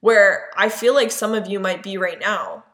where 0.02 0.50
I 0.54 0.68
feel 0.68 0.94
like 0.94 1.10
some 1.10 1.32
of 1.32 1.48
you 1.48 1.58
might 1.58 1.82
be 1.82 1.96
right 1.96 2.20
now 2.20 2.64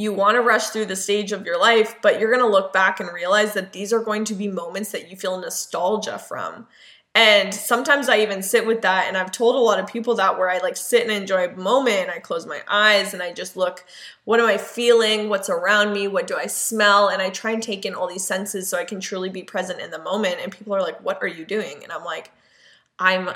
you 0.00 0.12
want 0.12 0.36
to 0.36 0.40
rush 0.40 0.68
through 0.68 0.86
the 0.86 0.96
stage 0.96 1.30
of 1.30 1.44
your 1.44 1.60
life, 1.60 1.96
but 2.00 2.18
you're 2.18 2.30
going 2.30 2.44
to 2.44 2.50
look 2.50 2.72
back 2.72 3.00
and 3.00 3.12
realize 3.12 3.52
that 3.52 3.72
these 3.72 3.92
are 3.92 4.02
going 4.02 4.24
to 4.24 4.34
be 4.34 4.48
moments 4.48 4.92
that 4.92 5.10
you 5.10 5.16
feel 5.16 5.38
nostalgia 5.38 6.18
from. 6.18 6.66
And 7.12 7.52
sometimes 7.52 8.08
I 8.08 8.20
even 8.20 8.40
sit 8.40 8.66
with 8.66 8.82
that, 8.82 9.08
and 9.08 9.16
I've 9.16 9.32
told 9.32 9.56
a 9.56 9.58
lot 9.58 9.80
of 9.80 9.88
people 9.88 10.14
that 10.14 10.38
where 10.38 10.48
I 10.48 10.58
like 10.58 10.76
sit 10.76 11.02
and 11.02 11.10
enjoy 11.10 11.48
a 11.48 11.56
moment, 11.56 12.08
I 12.08 12.20
close 12.20 12.46
my 12.46 12.62
eyes 12.68 13.12
and 13.12 13.22
I 13.22 13.32
just 13.32 13.56
look, 13.56 13.84
what 14.24 14.38
am 14.38 14.46
I 14.46 14.56
feeling? 14.56 15.28
What's 15.28 15.50
around 15.50 15.92
me? 15.92 16.06
What 16.06 16.28
do 16.28 16.36
I 16.36 16.46
smell? 16.46 17.08
And 17.08 17.20
I 17.20 17.28
try 17.30 17.50
and 17.50 17.62
take 17.62 17.84
in 17.84 17.94
all 17.94 18.06
these 18.06 18.24
senses 18.24 18.68
so 18.68 18.78
I 18.78 18.84
can 18.84 19.00
truly 19.00 19.28
be 19.28 19.42
present 19.42 19.80
in 19.80 19.90
the 19.90 19.98
moment. 19.98 20.36
And 20.40 20.52
people 20.52 20.72
are 20.72 20.82
like, 20.82 21.02
what 21.02 21.18
are 21.20 21.26
you 21.26 21.44
doing? 21.44 21.82
And 21.82 21.90
I'm 21.90 22.04
like, 22.04 22.30
I'm 23.00 23.30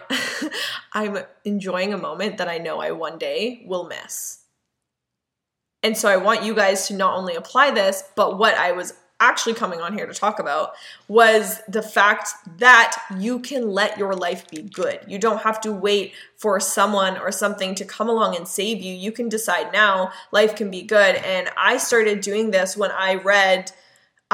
I'm 0.92 1.18
enjoying 1.44 1.92
a 1.92 1.99
moment 1.99 2.38
that 2.38 2.49
I 2.49 2.59
know 2.59 2.78
I 2.78 2.92
one 2.92 3.18
day 3.18 3.64
will 3.66 3.88
miss. 3.88 4.42
And 5.83 5.97
so 5.97 6.09
I 6.09 6.16
want 6.16 6.44
you 6.44 6.54
guys 6.54 6.88
to 6.88 6.94
not 6.94 7.16
only 7.16 7.35
apply 7.35 7.71
this, 7.73 8.04
but 8.16 8.38
what 8.38 8.54
I 8.54 8.73
was 8.73 8.94
actually 9.21 9.54
coming 9.54 9.80
on 9.80 9.97
here 9.97 10.06
to 10.06 10.14
talk 10.14 10.38
about 10.38 10.73
was 11.09 11.61
the 11.68 11.83
fact 11.83 12.30
that 12.59 13.00
you 13.18 13.38
can 13.38 13.71
let 13.71 13.97
your 13.99 14.14
life 14.14 14.49
be 14.49 14.62
good. 14.62 15.00
You 15.06 15.18
don't 15.18 15.42
have 15.42 15.61
to 15.62 15.73
wait 15.73 16.14
for 16.37 16.59
someone 16.59 17.16
or 17.18 17.30
something 17.30 17.75
to 17.76 17.85
come 17.85 18.09
along 18.09 18.37
and 18.37 18.47
save 18.47 18.83
you. 18.83 18.94
You 18.94 19.12
can 19.12 19.28
decide 19.28 19.73
now 19.73 20.12
life 20.33 20.56
can 20.56 20.71
be 20.71 20.83
good. 20.83 21.16
And 21.16 21.49
I 21.56 21.76
started 21.76 22.21
doing 22.21 22.50
this 22.50 22.76
when 22.76 22.90
I 22.90 23.14
read. 23.14 23.73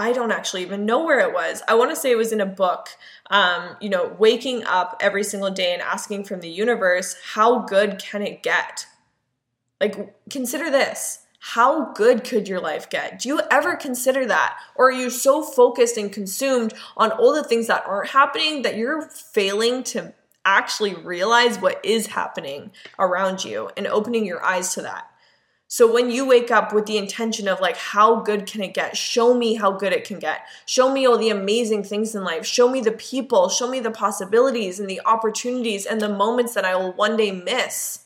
I 0.00 0.12
don't 0.12 0.33
actually 0.33 0.62
even 0.62 0.87
know 0.87 1.04
where 1.04 1.21
it 1.21 1.33
was. 1.33 1.62
I 1.69 1.75
want 1.75 1.90
to 1.90 1.97
say 1.97 2.11
it 2.11 2.16
was 2.16 2.33
in 2.33 2.40
a 2.40 2.47
book. 2.47 2.88
Um, 3.30 3.76
you 3.80 3.88
know, 3.88 4.16
waking 4.19 4.64
up 4.64 4.97
every 5.00 5.23
single 5.23 5.50
day 5.50 5.73
and 5.73 5.83
asking 5.83 6.25
from 6.25 6.40
the 6.40 6.49
universe, 6.49 7.16
how 7.35 7.61
good 7.61 7.99
can 7.99 8.23
it 8.23 8.42
get? 8.42 8.87
Like, 9.80 10.14
consider 10.28 10.71
this 10.71 11.21
how 11.40 11.92
good 11.95 12.23
could 12.23 12.47
your 12.47 12.61
life 12.61 12.90
get? 12.90 13.19
Do 13.19 13.28
you 13.30 13.40
ever 13.50 13.75
consider 13.75 14.26
that? 14.26 14.59
Or 14.76 14.88
are 14.88 14.92
you 14.92 15.09
so 15.09 15.42
focused 15.42 15.97
and 15.97 16.12
consumed 16.12 16.75
on 16.99 17.11
all 17.12 17.33
the 17.33 17.42
things 17.42 17.66
that 17.66 17.85
aren't 17.87 18.11
happening 18.11 18.61
that 18.62 18.76
you're 18.76 19.02
failing 19.02 19.83
to 19.85 20.12
actually 20.45 20.95
realize 20.95 21.59
what 21.59 21.83
is 21.83 22.09
happening 22.09 22.73
around 22.99 23.42
you 23.42 23.71
and 23.76 23.87
opening 23.87 24.26
your 24.26 24.45
eyes 24.45 24.75
to 24.75 24.83
that? 24.83 25.10
So 25.73 25.91
when 25.91 26.11
you 26.11 26.27
wake 26.27 26.50
up 26.50 26.73
with 26.75 26.87
the 26.87 26.99
intention 26.99 27.47
of 27.47 27.61
like, 27.61 27.77
how 27.77 28.17
good 28.17 28.45
can 28.45 28.61
it 28.61 28.75
get? 28.75 28.97
Show 28.97 29.35
me 29.35 29.55
how 29.55 29.71
good 29.71 29.93
it 29.93 30.05
can 30.05 30.19
get. 30.19 30.45
Show 30.67 30.93
me 30.93 31.07
all 31.07 31.17
the 31.17 31.31
amazing 31.31 31.85
things 31.85 32.15
in 32.15 32.25
life. 32.25 32.45
Show 32.45 32.69
me 32.69 32.81
the 32.81 32.93
people. 32.93 33.49
Show 33.49 33.71
me 33.71 33.79
the 33.79 33.93
possibilities 33.93 34.81
and 34.81 34.91
the 34.91 35.00
opportunities 35.07 35.87
and 35.87 36.00
the 36.00 36.09
moments 36.09 36.55
that 36.55 36.65
I 36.65 36.75
will 36.75 36.93
one 36.93 37.17
day 37.17 37.31
miss 37.31 38.00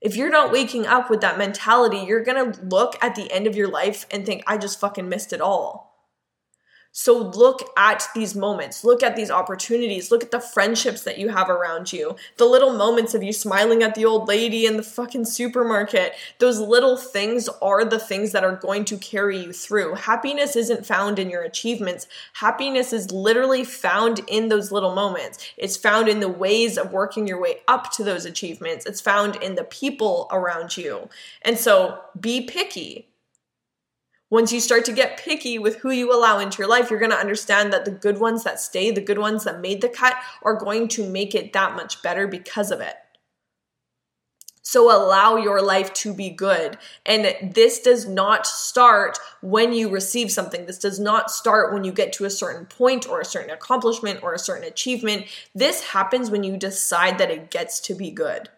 if 0.00 0.16
you're 0.16 0.30
not 0.30 0.50
waking 0.50 0.86
up 0.86 1.10
with 1.10 1.20
that 1.20 1.36
mentality, 1.36 1.98
you're 1.98 2.24
gonna 2.24 2.54
look 2.62 2.96
at 3.02 3.14
the 3.14 3.30
end 3.30 3.46
of 3.46 3.54
your 3.54 3.68
life 3.68 4.06
and 4.10 4.24
think, 4.24 4.42
I 4.46 4.56
just 4.56 4.80
fucking 4.80 5.08
missed 5.08 5.32
it 5.32 5.40
all. 5.40 5.89
So 6.92 7.16
look 7.16 7.70
at 7.76 8.08
these 8.16 8.34
moments, 8.34 8.82
look 8.82 9.04
at 9.04 9.14
these 9.14 9.30
opportunities, 9.30 10.10
look 10.10 10.24
at 10.24 10.32
the 10.32 10.40
friendships 10.40 11.02
that 11.04 11.18
you 11.18 11.28
have 11.28 11.48
around 11.48 11.92
you, 11.92 12.16
the 12.36 12.46
little 12.46 12.72
moments 12.72 13.14
of 13.14 13.22
you 13.22 13.32
smiling 13.32 13.84
at 13.84 13.94
the 13.94 14.04
old 14.04 14.26
lady 14.26 14.66
in 14.66 14.76
the 14.76 14.82
fucking 14.82 15.26
supermarket. 15.26 16.14
Those 16.38 16.58
little 16.58 16.96
things 16.96 17.48
are 17.62 17.84
the 17.84 18.00
things 18.00 18.32
that 18.32 18.42
are 18.42 18.56
going 18.56 18.84
to 18.86 18.98
carry 18.98 19.38
you 19.38 19.52
through. 19.52 19.94
Happiness 19.94 20.56
isn't 20.56 20.84
found 20.84 21.20
in 21.20 21.30
your 21.30 21.42
achievements. 21.42 22.08
Happiness 22.34 22.92
is 22.92 23.12
literally 23.12 23.62
found 23.62 24.22
in 24.26 24.48
those 24.48 24.72
little 24.72 24.94
moments. 24.94 25.38
It's 25.56 25.76
found 25.76 26.08
in 26.08 26.18
the 26.18 26.28
ways 26.28 26.76
of 26.76 26.92
working 26.92 27.28
your 27.28 27.40
way 27.40 27.58
up 27.68 27.92
to 27.92 28.04
those 28.04 28.24
achievements. 28.24 28.84
It's 28.84 29.00
found 29.00 29.36
in 29.36 29.54
the 29.54 29.64
people 29.64 30.26
around 30.32 30.76
you. 30.76 31.08
And 31.42 31.56
so 31.56 32.00
be 32.20 32.40
picky 32.42 33.09
once 34.30 34.52
you 34.52 34.60
start 34.60 34.84
to 34.84 34.92
get 34.92 35.18
picky 35.18 35.58
with 35.58 35.76
who 35.76 35.90
you 35.90 36.14
allow 36.14 36.38
into 36.38 36.58
your 36.58 36.68
life, 36.68 36.88
you're 36.88 37.00
going 37.00 37.10
to 37.10 37.16
understand 37.16 37.72
that 37.72 37.84
the 37.84 37.90
good 37.90 38.18
ones 38.18 38.44
that 38.44 38.60
stay, 38.60 38.90
the 38.90 39.00
good 39.00 39.18
ones 39.18 39.44
that 39.44 39.60
made 39.60 39.80
the 39.80 39.88
cut, 39.88 40.14
are 40.42 40.54
going 40.54 40.86
to 40.86 41.08
make 41.08 41.34
it 41.34 41.52
that 41.52 41.74
much 41.74 42.00
better 42.02 42.26
because 42.28 42.70
of 42.70 42.80
it. 42.80 42.94
So 44.62 44.94
allow 44.94 45.36
your 45.36 45.60
life 45.60 45.92
to 45.94 46.14
be 46.14 46.30
good. 46.30 46.78
And 47.04 47.52
this 47.54 47.80
does 47.80 48.06
not 48.06 48.46
start 48.46 49.18
when 49.40 49.72
you 49.72 49.88
receive 49.88 50.30
something. 50.30 50.66
This 50.66 50.78
does 50.78 51.00
not 51.00 51.30
start 51.30 51.72
when 51.72 51.82
you 51.82 51.90
get 51.90 52.12
to 52.14 52.24
a 52.24 52.30
certain 52.30 52.66
point 52.66 53.08
or 53.08 53.20
a 53.20 53.24
certain 53.24 53.50
accomplishment 53.50 54.22
or 54.22 54.32
a 54.32 54.38
certain 54.38 54.68
achievement. 54.68 55.26
This 55.56 55.82
happens 55.88 56.30
when 56.30 56.44
you 56.44 56.56
decide 56.56 57.18
that 57.18 57.32
it 57.32 57.50
gets 57.50 57.80
to 57.80 57.94
be 57.94 58.12
good. 58.12 58.48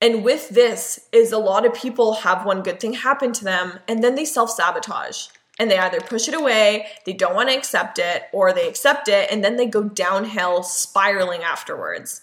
And 0.00 0.22
with 0.24 0.50
this 0.50 1.08
is 1.12 1.32
a 1.32 1.38
lot 1.38 1.64
of 1.64 1.74
people 1.74 2.14
have 2.14 2.44
one 2.44 2.62
good 2.62 2.80
thing 2.80 2.92
happen 2.92 3.32
to 3.32 3.44
them 3.44 3.78
and 3.88 4.04
then 4.04 4.14
they 4.14 4.24
self-sabotage. 4.24 5.28
And 5.58 5.70
they 5.70 5.78
either 5.78 6.00
push 6.00 6.28
it 6.28 6.34
away, 6.34 6.88
they 7.06 7.14
don't 7.14 7.34
want 7.34 7.48
to 7.48 7.56
accept 7.56 7.98
it, 7.98 8.24
or 8.30 8.52
they 8.52 8.68
accept 8.68 9.08
it 9.08 9.30
and 9.30 9.42
then 9.42 9.56
they 9.56 9.66
go 9.66 9.84
downhill 9.84 10.62
spiraling 10.62 11.42
afterwards. 11.42 12.22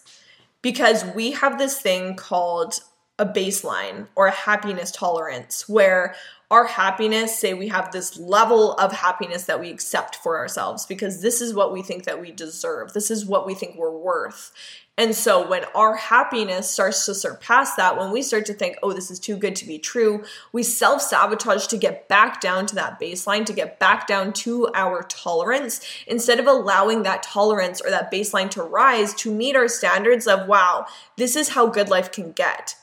Because 0.62 1.03
we 1.15 1.32
have 1.32 1.58
this 1.58 1.82
thing 1.82 2.15
called 2.15 2.80
a 3.20 3.25
baseline 3.25 4.08
or 4.15 4.27
a 4.27 4.32
happiness 4.32 4.92
tolerance 4.92 5.68
where 5.70 6.15
our 6.50 6.65
happiness 6.65 7.39
say 7.39 7.53
we 7.53 7.68
have 7.68 7.92
this 7.92 8.18
level 8.20 8.74
of 8.74 8.92
happiness 8.92 9.46
that 9.46 9.60
we 9.60 9.72
accept 9.72 10.15
for 10.18 10.38
ourselves 10.38 10.86
because 10.86 11.22
this 11.22 11.42
is 11.42 11.53
what 11.53 11.72
we 11.74 11.82
think 11.82 12.06
that 12.06 12.20
we 12.20 12.32
deserve 12.32 12.94
this 12.94 13.12
is 13.12 13.25
what 13.25 13.46
we 13.46 13.53
think 13.53 13.75
we're 13.75 13.96
worth 13.96 14.51
and 14.95 15.15
so 15.15 15.47
when 15.47 15.63
our 15.73 15.95
happiness 15.95 16.69
starts 16.69 17.07
to 17.07 17.15
surpass 17.15 17.75
that, 17.75 17.97
when 17.97 18.12
we 18.12 18.21
start 18.21 18.45
to 18.45 18.53
think, 18.53 18.77
oh, 18.83 18.93
this 18.93 19.09
is 19.09 19.19
too 19.19 19.35
good 19.35 19.55
to 19.55 19.65
be 19.65 19.79
true, 19.79 20.23
we 20.51 20.62
self 20.62 21.01
sabotage 21.01 21.65
to 21.67 21.77
get 21.77 22.07
back 22.07 22.39
down 22.39 22.67
to 22.67 22.75
that 22.75 23.00
baseline, 23.00 23.43
to 23.47 23.53
get 23.53 23.79
back 23.79 24.05
down 24.05 24.33
to 24.33 24.69
our 24.75 25.01
tolerance, 25.03 25.81
instead 26.05 26.39
of 26.39 26.45
allowing 26.45 27.01
that 27.03 27.23
tolerance 27.23 27.81
or 27.81 27.89
that 27.89 28.12
baseline 28.12 28.51
to 28.51 28.62
rise 28.62 29.15
to 29.15 29.33
meet 29.33 29.55
our 29.55 29.67
standards 29.67 30.27
of, 30.27 30.47
wow, 30.47 30.85
this 31.17 31.35
is 31.35 31.50
how 31.50 31.65
good 31.65 31.89
life 31.89 32.12
can 32.12 32.31
get. 32.31 32.75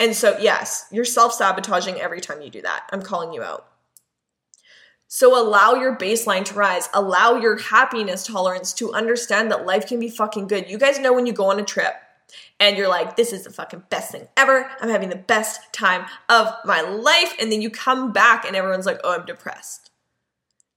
And 0.00 0.16
so, 0.16 0.36
yes, 0.40 0.86
you're 0.90 1.04
self 1.04 1.32
sabotaging 1.32 2.00
every 2.00 2.20
time 2.20 2.42
you 2.42 2.50
do 2.50 2.62
that. 2.62 2.88
I'm 2.92 3.02
calling 3.02 3.32
you 3.32 3.42
out. 3.44 3.68
So 5.16 5.40
allow 5.40 5.74
your 5.74 5.96
baseline 5.96 6.44
to 6.46 6.54
rise. 6.54 6.88
Allow 6.92 7.36
your 7.36 7.56
happiness 7.56 8.26
tolerance 8.26 8.72
to 8.72 8.92
understand 8.92 9.48
that 9.52 9.64
life 9.64 9.86
can 9.86 10.00
be 10.00 10.08
fucking 10.08 10.48
good. 10.48 10.68
You 10.68 10.76
guys 10.76 10.98
know 10.98 11.12
when 11.12 11.24
you 11.24 11.32
go 11.32 11.52
on 11.52 11.60
a 11.60 11.64
trip 11.64 11.94
and 12.58 12.76
you're 12.76 12.88
like, 12.88 13.14
this 13.14 13.32
is 13.32 13.44
the 13.44 13.50
fucking 13.50 13.84
best 13.90 14.10
thing 14.10 14.26
ever. 14.36 14.68
I'm 14.80 14.88
having 14.88 15.10
the 15.10 15.14
best 15.14 15.72
time 15.72 16.06
of 16.28 16.52
my 16.64 16.80
life. 16.80 17.32
And 17.38 17.52
then 17.52 17.62
you 17.62 17.70
come 17.70 18.10
back 18.10 18.44
and 18.44 18.56
everyone's 18.56 18.86
like, 18.86 18.98
oh, 19.04 19.14
I'm 19.14 19.24
depressed. 19.24 19.92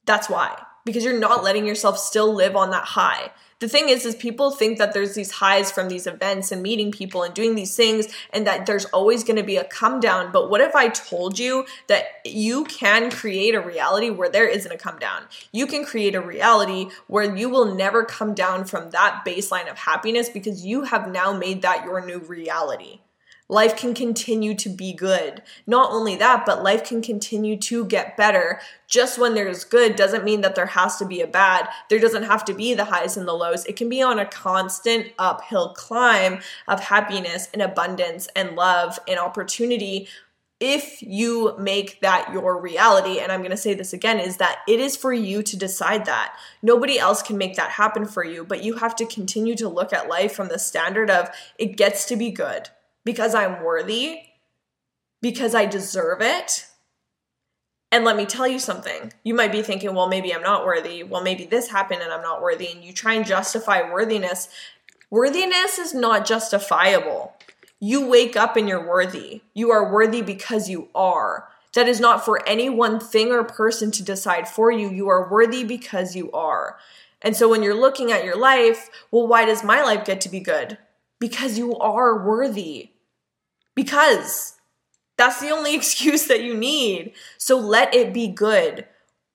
That's 0.06 0.30
why. 0.30 0.62
Because 0.88 1.04
you're 1.04 1.20
not 1.20 1.44
letting 1.44 1.68
yourself 1.68 2.00
still 2.00 2.34
live 2.34 2.56
on 2.56 2.72
that 2.72 2.86
high. 2.86 3.32
The 3.60 3.68
thing 3.68 3.90
is 3.90 4.06
is 4.06 4.16
people 4.16 4.52
think 4.52 4.78
that 4.78 4.94
there's 4.94 5.16
these 5.16 5.32
highs 5.32 5.72
from 5.72 5.90
these 5.90 6.06
events 6.06 6.52
and 6.52 6.62
meeting 6.62 6.92
people 6.92 7.24
and 7.24 7.34
doing 7.34 7.56
these 7.56 7.76
things 7.76 8.08
and 8.32 8.46
that 8.46 8.68
there's 8.68 8.86
always 8.86 9.24
going 9.24 9.38
to 9.38 9.44
be 9.44 9.58
a 9.58 9.64
come 9.64 10.00
down. 10.00 10.32
But 10.32 10.50
what 10.52 10.62
if 10.62 10.76
i 10.76 10.90
told 10.90 11.40
you 11.40 11.66
that 11.88 12.06
you 12.24 12.66
can 12.66 13.10
create 13.10 13.56
a 13.56 13.60
reality 13.60 14.12
where 14.12 14.30
there 14.30 14.48
isn't 14.48 14.72
a 14.72 14.78
come 14.78 15.00
down? 15.00 15.24
You 15.52 15.66
can 15.66 15.84
create 15.84 16.14
a 16.14 16.22
reality 16.22 16.90
where 17.08 17.36
you 17.36 17.50
will 17.50 17.74
never 17.74 18.06
come 18.06 18.36
down 18.36 18.66
from 18.66 18.92
that 18.92 19.24
baseline 19.26 19.70
of 19.70 19.80
happiness 19.80 20.30
because 20.30 20.64
you 20.64 20.84
have 20.84 21.12
now 21.12 21.34
made 21.34 21.64
that 21.64 21.84
your 21.84 22.06
new 22.06 22.20
reality 22.20 23.00
Life 23.50 23.78
can 23.78 23.94
continue 23.94 24.54
to 24.56 24.68
be 24.68 24.92
good. 24.92 25.42
Not 25.66 25.92
only 25.92 26.18
that, 26.18 26.46
but 26.46 26.64
life 26.64 26.84
can 26.84 27.02
continue 27.02 27.56
to 27.58 27.86
get 27.86 28.18
better. 28.18 28.60
Just 28.88 29.18
when 29.18 29.36
there's 29.36 29.64
good 29.64 29.96
doesn't 29.96 30.26
mean 30.26 30.42
that 30.42 30.56
there 30.56 30.66
has 30.66 30.98
to 30.98 31.06
be 31.06 31.22
a 31.22 31.28
bad. 31.28 31.70
There 31.90 32.00
doesn't 32.00 32.24
have 32.24 32.44
to 32.46 32.54
be 32.54 32.74
the 32.74 32.86
highs 32.86 33.16
and 33.16 33.26
the 33.26 33.34
lows. 33.34 33.66
It 33.66 33.78
can 33.78 33.88
be 33.88 34.02
on 34.02 34.20
a 34.20 34.26
constant 34.26 35.14
uphill 35.18 35.70
climb 35.70 36.42
of 36.68 36.82
happiness 36.82 37.48
and 37.54 37.62
abundance 37.62 38.28
and 38.36 38.56
love 38.56 39.00
and 39.08 39.18
opportunity 39.18 40.10
if 40.60 41.04
you 41.04 41.56
make 41.60 42.02
that 42.02 42.32
your 42.34 42.60
reality, 42.60 43.20
and 43.20 43.32
I'm 43.32 43.42
going 43.42 43.52
to 43.52 43.58
say 43.58 43.76
this 43.76 43.94
again, 43.94 44.20
is 44.20 44.38
that 44.38 44.62
it 44.68 44.80
is 44.80 44.98
for 44.98 45.14
you 45.14 45.44
to 45.44 45.56
decide 45.56 46.06
that. 46.06 46.36
Nobody 46.64 46.98
else 46.98 47.22
can 47.22 47.38
make 47.38 47.56
that 47.58 47.70
happen 47.70 48.06
for 48.06 48.24
you, 48.24 48.44
but 48.44 48.64
you 48.64 48.74
have 48.74 48.96
to 48.96 49.06
continue 49.06 49.56
to 49.56 49.70
look 49.70 49.94
at 49.94 50.10
life 50.10 50.34
from 50.34 50.48
the 50.48 50.58
standard 50.58 51.12
of 51.12 51.30
it 51.60 51.78
gets 51.78 52.06
to 52.06 52.16
be 52.16 52.32
good 52.32 52.70
because 53.08 53.34
I'm 53.34 53.64
worthy 53.64 54.20
because 55.22 55.56
I 55.56 55.66
deserve 55.66 56.22
it. 56.22 56.68
And 57.90 58.04
let 58.04 58.18
me 58.18 58.26
tell 58.26 58.50
you 58.50 58.60
something. 58.60 59.14
You 59.24 59.34
might 59.34 59.54
be 59.54 59.62
thinking, 59.62 59.96
well, 59.96 60.10
maybe 60.10 60.36
I'm 60.36 60.42
not 60.42 60.66
worthy. 60.66 61.04
Well, 61.04 61.24
maybe 61.24 61.46
this 61.46 61.70
happened 61.70 62.02
and 62.02 62.12
I'm 62.12 62.22
not 62.22 62.42
worthy. 62.42 62.68
And 62.68 62.84
you 62.84 62.92
try 62.92 63.14
and 63.14 63.26
justify 63.26 63.90
worthiness. 63.90 64.50
Worthiness 65.10 65.80
is 65.80 65.94
not 65.94 66.26
justifiable. 66.26 67.34
You 67.80 68.06
wake 68.10 68.36
up 68.36 68.58
and 68.58 68.68
you're 68.68 68.86
worthy. 68.86 69.42
You 69.54 69.72
are 69.72 69.90
worthy 69.90 70.22
because 70.22 70.70
you 70.70 70.90
are. 70.94 71.48
That 71.76 71.88
is 71.88 72.02
not 72.02 72.26
for 72.26 72.46
any 72.46 72.70
one 72.70 73.00
thing 73.00 73.32
or 73.32 73.46
person 73.46 73.90
to 73.92 74.04
decide 74.04 74.50
for 74.50 74.70
you. 74.70 74.90
You 74.90 75.08
are 75.08 75.32
worthy 75.32 75.64
because 75.64 76.14
you 76.14 76.30
are. 76.34 76.78
And 77.22 77.38
so 77.38 77.48
when 77.48 77.64
you're 77.64 77.80
looking 77.80 78.12
at 78.12 78.26
your 78.26 78.38
life, 78.38 78.90
well, 79.12 79.28
why 79.28 79.46
does 79.46 79.64
my 79.64 79.82
life 79.82 80.04
get 80.04 80.20
to 80.22 80.30
be 80.30 80.42
good? 80.42 80.78
Because 81.20 81.58
you 81.58 81.78
are 81.78 82.22
worthy. 82.28 82.90
Because 83.78 84.56
that's 85.20 85.40
the 85.40 85.52
only 85.52 85.76
excuse 85.80 86.26
that 86.26 86.42
you 86.42 86.58
need. 86.58 87.14
So 87.38 87.58
let 87.58 87.94
it 87.94 88.12
be 88.12 88.28
good. 88.28 88.86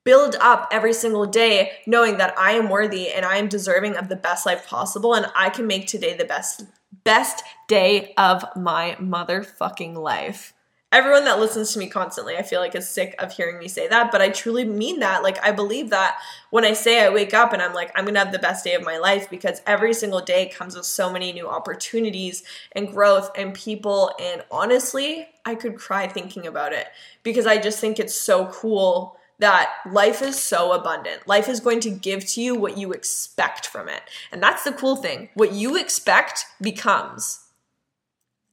Build 0.04 0.34
up 0.40 0.66
every 0.72 0.92
single 0.92 1.26
day 1.26 1.70
knowing 1.86 2.18
that 2.18 2.36
I 2.36 2.52
am 2.52 2.68
worthy 2.68 3.08
and 3.08 3.24
I 3.24 3.36
am 3.36 3.46
deserving 3.46 3.96
of 3.96 4.08
the 4.08 4.16
best 4.16 4.44
life 4.44 4.66
possible 4.66 5.14
and 5.14 5.26
I 5.36 5.48
can 5.48 5.68
make 5.68 5.86
today 5.86 6.16
the 6.16 6.24
best 6.24 6.64
best 7.04 7.44
day 7.68 8.12
of 8.18 8.44
my 8.56 8.96
motherfucking 9.00 9.94
life 9.94 10.52
everyone 10.92 11.24
that 11.24 11.40
listens 11.40 11.72
to 11.72 11.78
me 11.78 11.88
constantly, 11.88 12.36
I 12.36 12.42
feel 12.42 12.60
like 12.60 12.74
is 12.74 12.88
sick 12.88 13.14
of 13.18 13.32
hearing 13.32 13.58
me 13.58 13.66
say 13.66 13.88
that, 13.88 14.12
but 14.12 14.20
I 14.20 14.28
truly 14.28 14.64
mean 14.64 15.00
that. 15.00 15.22
Like, 15.22 15.42
I 15.42 15.50
believe 15.50 15.90
that 15.90 16.18
when 16.50 16.66
I 16.66 16.74
say 16.74 17.04
I 17.04 17.08
wake 17.08 17.32
up 17.32 17.54
and 17.54 17.62
I'm 17.62 17.72
like, 17.72 17.90
I'm 17.94 18.04
gonna 18.04 18.18
have 18.18 18.30
the 18.30 18.38
best 18.38 18.62
day 18.62 18.74
of 18.74 18.84
my 18.84 18.98
life 18.98 19.30
because 19.30 19.62
every 19.66 19.94
single 19.94 20.20
day 20.20 20.48
comes 20.48 20.76
with 20.76 20.84
so 20.84 21.10
many 21.10 21.32
new 21.32 21.48
opportunities 21.48 22.42
and 22.72 22.92
growth 22.92 23.30
and 23.36 23.54
people. 23.54 24.12
And 24.20 24.44
honestly, 24.50 25.28
I 25.46 25.54
could 25.54 25.76
cry 25.76 26.06
thinking 26.06 26.46
about 26.46 26.74
it 26.74 26.88
because 27.22 27.46
I 27.46 27.56
just 27.56 27.80
think 27.80 27.98
it's 27.98 28.14
so 28.14 28.46
cool 28.46 29.16
that 29.38 29.72
life 29.90 30.22
is 30.22 30.38
so 30.38 30.72
abundant. 30.72 31.26
Life 31.26 31.48
is 31.48 31.58
going 31.58 31.80
to 31.80 31.90
give 31.90 32.24
to 32.26 32.42
you 32.42 32.54
what 32.54 32.76
you 32.76 32.92
expect 32.92 33.66
from 33.66 33.88
it. 33.88 34.02
And 34.30 34.42
that's 34.42 34.62
the 34.62 34.72
cool 34.72 34.96
thing. 34.96 35.30
What 35.34 35.52
you 35.52 35.76
expect 35.76 36.44
becomes. 36.60 37.40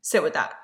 Sit 0.01 0.23
with 0.23 0.33
that 0.33 0.55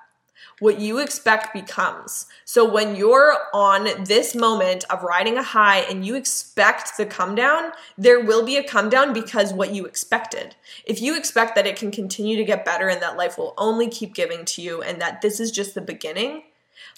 what 0.60 0.80
you 0.80 1.00
expect 1.00 1.54
becomes. 1.54 2.28
So 2.46 2.70
when 2.70 2.96
you're 2.96 3.36
on 3.54 4.06
this 4.06 4.34
moment 4.36 4.86
of 4.90 5.04
riding 5.04 5.38
a 5.38 5.44
high 5.44 5.80
and 5.80 6.06
you 6.06 6.16
expect 6.16 6.98
the 6.98 7.06
come 7.06 7.36
down, 7.36 7.72
there 7.98 8.24
will 8.24 8.46
be 8.46 8.58
a 8.58 8.64
come 8.64 8.90
down 8.90 9.14
because 9.14 9.54
what 9.54 9.74
you 9.74 9.86
expected. 9.86 10.56
If 10.86 11.02
you 11.02 11.18
expect 11.18 11.56
that 11.56 11.68
it 11.68 11.76
can 11.76 11.92
continue 11.92 12.38
to 12.38 12.46
get 12.46 12.66
better 12.66 12.88
and 12.88 13.02
that 13.02 13.18
life 13.18 13.38
will 13.38 13.54
only 13.58 13.90
keep 13.90 14.14
giving 14.14 14.46
to 14.46 14.62
you 14.62 14.82
and 14.82 15.02
that 15.02 15.22
this 15.22 15.40
is 15.40 15.52
just 15.52 15.76
the 15.76 15.82
beginning, 15.82 16.44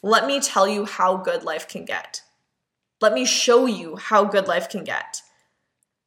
let 0.03 0.27
me 0.27 0.39
tell 0.39 0.67
you 0.67 0.85
how 0.85 1.17
good 1.17 1.43
life 1.43 1.67
can 1.67 1.85
get. 1.85 2.21
Let 3.01 3.13
me 3.13 3.25
show 3.25 3.65
you 3.65 3.95
how 3.95 4.25
good 4.25 4.47
life 4.47 4.69
can 4.69 4.83
get. 4.83 5.21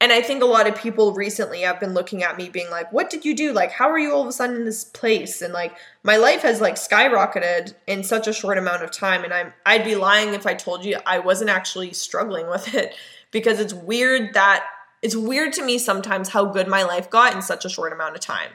And 0.01 0.11
I 0.11 0.19
think 0.23 0.41
a 0.41 0.47
lot 0.47 0.67
of 0.67 0.75
people 0.75 1.13
recently 1.13 1.61
have 1.61 1.79
been 1.79 1.93
looking 1.93 2.23
at 2.23 2.35
me 2.35 2.49
being 2.49 2.71
like, 2.71 2.91
what 2.91 3.11
did 3.11 3.23
you 3.23 3.35
do? 3.35 3.53
Like, 3.53 3.71
how 3.71 3.87
are 3.87 3.99
you 3.99 4.11
all 4.11 4.23
of 4.23 4.27
a 4.27 4.31
sudden 4.31 4.55
in 4.55 4.65
this 4.65 4.83
place? 4.83 5.43
And 5.43 5.53
like, 5.53 5.75
my 6.01 6.17
life 6.17 6.41
has 6.41 6.59
like 6.59 6.73
skyrocketed 6.73 7.75
in 7.85 8.03
such 8.03 8.27
a 8.27 8.33
short 8.33 8.57
amount 8.57 8.81
of 8.81 8.89
time. 8.89 9.23
And 9.23 9.31
I'm, 9.31 9.53
I'd 9.63 9.83
be 9.83 9.93
lying 9.93 10.33
if 10.33 10.47
I 10.47 10.55
told 10.55 10.83
you 10.83 10.97
I 11.05 11.19
wasn't 11.19 11.51
actually 11.51 11.93
struggling 11.93 12.49
with 12.49 12.73
it 12.73 12.95
because 13.29 13.59
it's 13.59 13.75
weird 13.75 14.33
that 14.33 14.65
it's 15.03 15.15
weird 15.15 15.53
to 15.53 15.63
me 15.63 15.77
sometimes 15.77 16.29
how 16.29 16.45
good 16.45 16.67
my 16.67 16.81
life 16.81 17.11
got 17.11 17.35
in 17.35 17.43
such 17.43 17.63
a 17.63 17.69
short 17.69 17.93
amount 17.93 18.15
of 18.15 18.21
time. 18.21 18.49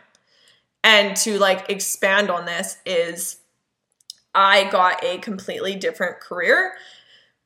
And 0.83 1.17
to 1.19 1.39
like 1.39 1.71
expand 1.71 2.29
on 2.29 2.47
this 2.47 2.79
is 2.85 3.37
I 4.35 4.65
got 4.71 5.03
a 5.05 5.19
completely 5.19 5.77
different 5.77 6.19
career, 6.19 6.73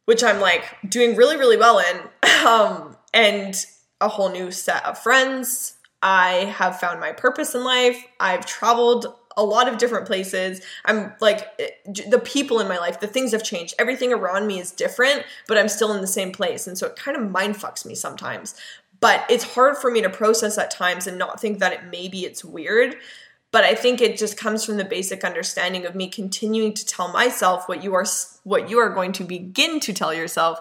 which 0.07 0.25
I'm 0.25 0.40
like 0.40 0.64
doing 0.88 1.16
really, 1.16 1.37
really 1.37 1.59
well 1.59 1.78
in. 1.80 2.00
Um, 2.40 2.97
and 3.12 3.66
a 4.00 4.09
whole 4.09 4.30
new 4.30 4.50
set 4.50 4.85
of 4.85 4.99
friends. 4.99 5.75
I 6.02 6.47
have 6.57 6.80
found 6.80 7.00
my 7.00 7.12
purpose 7.12 7.54
in 7.54 7.62
life. 7.62 8.02
I've 8.19 8.47
traveled 8.47 9.14
a 9.37 9.45
lot 9.45 9.69
of 9.69 9.78
different 9.78 10.07
places. 10.07 10.61
I'm 10.85 11.12
like 11.21 11.49
eh, 11.59 11.69
the 12.09 12.19
people 12.19 12.61
in 12.61 12.69
my 12.69 12.78
life, 12.78 13.00
the 13.00 13.07
things 13.07 13.33
have 13.33 13.45
changed. 13.45 13.75
Everything 13.78 14.12
around 14.12 14.47
me 14.47 14.61
is 14.61 14.73
different, 14.73 15.25
but 15.47 15.57
I'm 15.57 15.69
still 15.69 15.92
in 15.92 16.00
the 16.00 16.07
same 16.07 16.33
place. 16.33 16.66
And 16.66 16.77
so 16.77 16.87
it 16.87 16.96
kind 16.96 17.16
of 17.16 17.31
mind 17.31 17.57
fucks 17.57 17.85
me 17.87 17.94
sometimes. 17.94 18.55
But 19.01 19.24
it's 19.31 19.55
hard 19.55 19.79
for 19.79 19.90
me 19.90 20.03
to 20.03 20.11
process 20.11 20.59
at 20.59 20.70
times 20.70 21.07
and 21.07 21.16
not 21.16 21.40
think 21.40 21.59
that 21.59 21.72
it 21.72 21.81
maybe 21.90 22.24
it's 22.24 22.44
weird. 22.44 22.96
But 23.53 23.64
I 23.64 23.74
think 23.74 24.01
it 24.01 24.16
just 24.16 24.37
comes 24.37 24.64
from 24.64 24.77
the 24.77 24.85
basic 24.85 25.24
understanding 25.24 25.85
of 25.85 25.94
me 25.94 26.09
continuing 26.09 26.72
to 26.74 26.87
tell 26.87 27.12
myself 27.12 27.68
what 27.68 27.83
you 27.83 27.94
are 27.94 28.07
what 28.44 28.70
you 28.70 28.79
are 28.79 28.90
going 28.90 29.12
to 29.12 29.24
begin 29.24 29.81
to 29.81 29.92
tell 29.92 30.14
yourself 30.14 30.61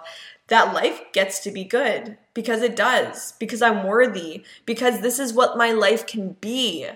that 0.50 0.74
life 0.74 1.02
gets 1.14 1.40
to 1.40 1.52
be 1.52 1.64
good 1.64 2.18
because 2.34 2.62
it 2.62 2.76
does, 2.76 3.34
because 3.40 3.62
I'm 3.62 3.86
worthy, 3.86 4.44
because 4.66 5.02
this 5.02 5.20
is 5.20 5.34
what 5.34 5.58
my 5.58 5.72
life 5.72 6.06
can 6.06 6.34
be. 6.42 6.88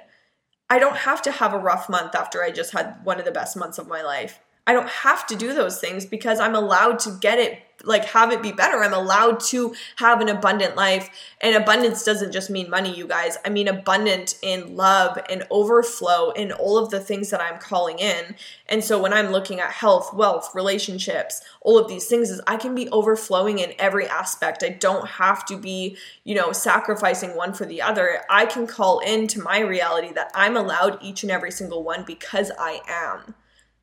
I 0.69 0.79
don't 0.79 0.97
have 0.97 1.21
to 1.23 1.31
have 1.31 1.53
a 1.53 1.59
rough 1.59 1.89
month 1.89 2.15
after 2.15 2.43
I 2.43 2.51
just 2.51 2.73
had 2.73 2.97
one 3.03 3.19
of 3.19 3.25
the 3.25 3.31
best 3.31 3.55
months 3.55 3.77
of 3.77 3.87
my 3.87 4.01
life. 4.01 4.39
I 4.65 4.73
don't 4.73 4.89
have 4.89 5.27
to 5.27 5.35
do 5.35 5.53
those 5.53 5.79
things 5.79 6.05
because 6.05 6.39
I'm 6.39 6.55
allowed 6.55 6.99
to 6.99 7.17
get 7.19 7.37
it 7.37 7.63
like 7.83 8.05
have 8.05 8.31
it 8.31 8.41
be 8.41 8.51
better. 8.51 8.81
I'm 8.81 8.93
allowed 8.93 9.39
to 9.41 9.75
have 9.97 10.21
an 10.21 10.29
abundant 10.29 10.75
life. 10.75 11.09
And 11.41 11.55
abundance 11.55 12.03
doesn't 12.03 12.31
just 12.31 12.49
mean 12.49 12.69
money, 12.69 12.95
you 12.95 13.07
guys. 13.07 13.37
I 13.43 13.49
mean 13.49 13.67
abundant 13.67 14.35
in 14.41 14.75
love 14.75 15.19
and 15.29 15.45
overflow 15.51 16.31
in 16.31 16.51
all 16.53 16.77
of 16.77 16.89
the 16.89 16.99
things 16.99 17.29
that 17.29 17.41
I'm 17.41 17.59
calling 17.59 17.99
in. 17.99 18.35
And 18.67 18.83
so 18.83 19.01
when 19.01 19.13
I'm 19.13 19.31
looking 19.31 19.59
at 19.59 19.71
health, 19.71 20.13
wealth, 20.13 20.51
relationships, 20.55 21.41
all 21.61 21.77
of 21.77 21.89
these 21.89 22.05
things 22.05 22.29
is 22.29 22.41
I 22.47 22.55
can 22.55 22.73
be 22.73 22.89
overflowing 22.89 23.59
in 23.59 23.73
every 23.77 24.07
aspect. 24.07 24.63
I 24.63 24.69
don't 24.69 25.07
have 25.07 25.45
to 25.47 25.57
be, 25.57 25.97
you 26.23 26.35
know, 26.35 26.53
sacrificing 26.53 27.35
one 27.35 27.53
for 27.53 27.65
the 27.65 27.81
other. 27.81 28.21
I 28.29 28.45
can 28.45 28.65
call 28.67 28.99
into 28.99 29.41
my 29.41 29.59
reality 29.59 30.13
that 30.13 30.31
I'm 30.33 30.55
allowed 30.55 31.03
each 31.03 31.23
and 31.23 31.31
every 31.31 31.51
single 31.51 31.83
one 31.83 32.05
because 32.05 32.51
I 32.57 32.79
am 32.87 33.35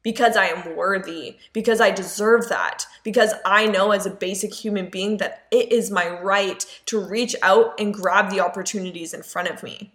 because 0.02 0.36
I 0.36 0.46
am 0.46 0.76
worthy, 0.76 1.36
because 1.52 1.80
I 1.80 1.90
deserve 1.90 2.48
that, 2.48 2.86
because 3.04 3.34
I 3.44 3.66
know 3.66 3.92
as 3.92 4.06
a 4.06 4.10
basic 4.10 4.54
human 4.54 4.88
being 4.88 5.18
that 5.18 5.46
it 5.50 5.70
is 5.72 5.90
my 5.90 6.08
right 6.20 6.64
to 6.86 7.00
reach 7.00 7.36
out 7.42 7.78
and 7.78 7.94
grab 7.94 8.30
the 8.30 8.40
opportunities 8.40 9.12
in 9.12 9.22
front 9.22 9.48
of 9.48 9.62
me. 9.62 9.92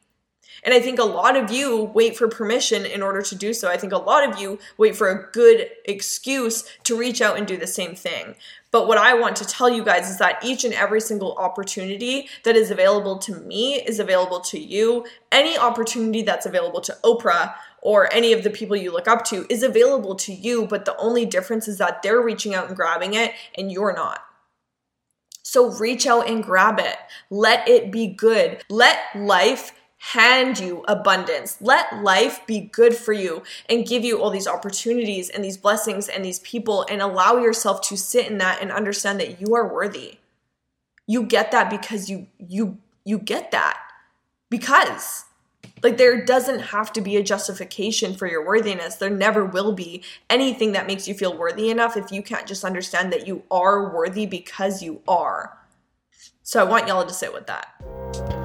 And 0.63 0.73
I 0.73 0.79
think 0.79 0.97
a 0.99 1.03
lot 1.03 1.35
of 1.35 1.51
you 1.51 1.91
wait 1.93 2.17
for 2.17 2.27
permission 2.27 2.85
in 2.85 3.03
order 3.03 3.21
to 3.21 3.35
do 3.35 3.53
so. 3.53 3.69
I 3.69 3.77
think 3.77 3.93
a 3.93 3.97
lot 3.97 4.27
of 4.27 4.39
you 4.39 4.57
wait 4.77 4.95
for 4.95 5.09
a 5.09 5.31
good 5.31 5.69
excuse 5.85 6.63
to 6.85 6.97
reach 6.97 7.21
out 7.21 7.37
and 7.37 7.45
do 7.45 7.55
the 7.55 7.67
same 7.67 7.93
thing. 7.93 8.35
But 8.71 8.87
what 8.87 8.97
I 8.97 9.13
want 9.13 9.35
to 9.37 9.45
tell 9.45 9.69
you 9.69 9.83
guys 9.83 10.09
is 10.09 10.17
that 10.17 10.43
each 10.43 10.65
and 10.65 10.73
every 10.73 11.01
single 11.01 11.35
opportunity 11.35 12.29
that 12.43 12.55
is 12.55 12.71
available 12.71 13.17
to 13.19 13.35
me 13.35 13.75
is 13.75 13.99
available 13.99 14.41
to 14.41 14.59
you. 14.59 15.05
Any 15.31 15.57
opportunity 15.57 16.23
that's 16.23 16.45
available 16.45 16.81
to 16.81 16.97
Oprah 17.03 17.53
or 17.85 18.11
any 18.11 18.33
of 18.33 18.43
the 18.43 18.49
people 18.49 18.75
you 18.75 18.91
look 18.91 19.07
up 19.07 19.23
to 19.25 19.45
is 19.47 19.61
available 19.61 20.15
to 20.15 20.33
you, 20.33 20.65
but 20.65 20.85
the 20.85 20.97
only 20.97 21.23
difference 21.23 21.67
is 21.67 21.77
that 21.77 22.01
they're 22.01 22.19
reaching 22.19 22.55
out 22.55 22.67
and 22.67 22.75
grabbing 22.75 23.13
it 23.13 23.31
and 23.55 23.71
you're 23.71 23.93
not. 23.93 24.25
So 25.43 25.71
reach 25.71 26.07
out 26.07 26.27
and 26.27 26.43
grab 26.43 26.79
it. 26.79 26.97
Let 27.29 27.69
it 27.69 27.91
be 27.91 28.07
good. 28.07 28.63
Let 28.71 28.97
life 29.15 29.71
hand 29.99 30.59
you 30.59 30.83
abundance. 30.87 31.57
Let 31.61 32.01
life 32.01 32.45
be 32.47 32.61
good 32.61 32.95
for 32.95 33.13
you 33.13 33.43
and 33.69 33.85
give 33.85 34.03
you 34.03 34.19
all 34.19 34.31
these 34.31 34.47
opportunities 34.47 35.29
and 35.29 35.43
these 35.43 35.57
blessings 35.57 36.09
and 36.09 36.25
these 36.25 36.39
people 36.39 36.87
and 36.89 37.03
allow 37.03 37.37
yourself 37.37 37.81
to 37.81 37.97
sit 37.97 38.25
in 38.25 38.39
that 38.39 38.63
and 38.63 38.71
understand 38.71 39.19
that 39.19 39.39
you 39.39 39.53
are 39.53 39.71
worthy. 39.71 40.17
You 41.05 41.23
get 41.23 41.51
that 41.51 41.69
because 41.69 42.09
you 42.09 42.25
you 42.39 42.79
you 43.03 43.19
get 43.19 43.51
that. 43.51 43.77
Because 44.49 45.24
like 45.85 45.97
there 45.97 46.25
doesn't 46.25 46.61
have 46.61 46.91
to 46.91 46.99
be 46.99 47.15
a 47.15 47.21
justification 47.21 48.15
for 48.15 48.25
your 48.25 48.43
worthiness. 48.43 48.95
There 48.95 49.11
never 49.11 49.45
will 49.45 49.71
be 49.71 50.03
anything 50.31 50.71
that 50.71 50.87
makes 50.87 51.07
you 51.07 51.13
feel 51.13 51.37
worthy 51.37 51.69
enough 51.69 51.95
if 51.95 52.11
you 52.11 52.23
can't 52.23 52.47
just 52.47 52.63
understand 52.63 53.13
that 53.13 53.27
you 53.27 53.43
are 53.51 53.93
worthy 53.93 54.25
because 54.25 54.81
you 54.81 55.03
are. 55.07 55.55
So 56.41 56.59
I 56.59 56.63
want 56.63 56.87
y'all 56.87 57.05
to 57.05 57.13
sit 57.13 57.31
with 57.31 57.45
that. 57.45 58.44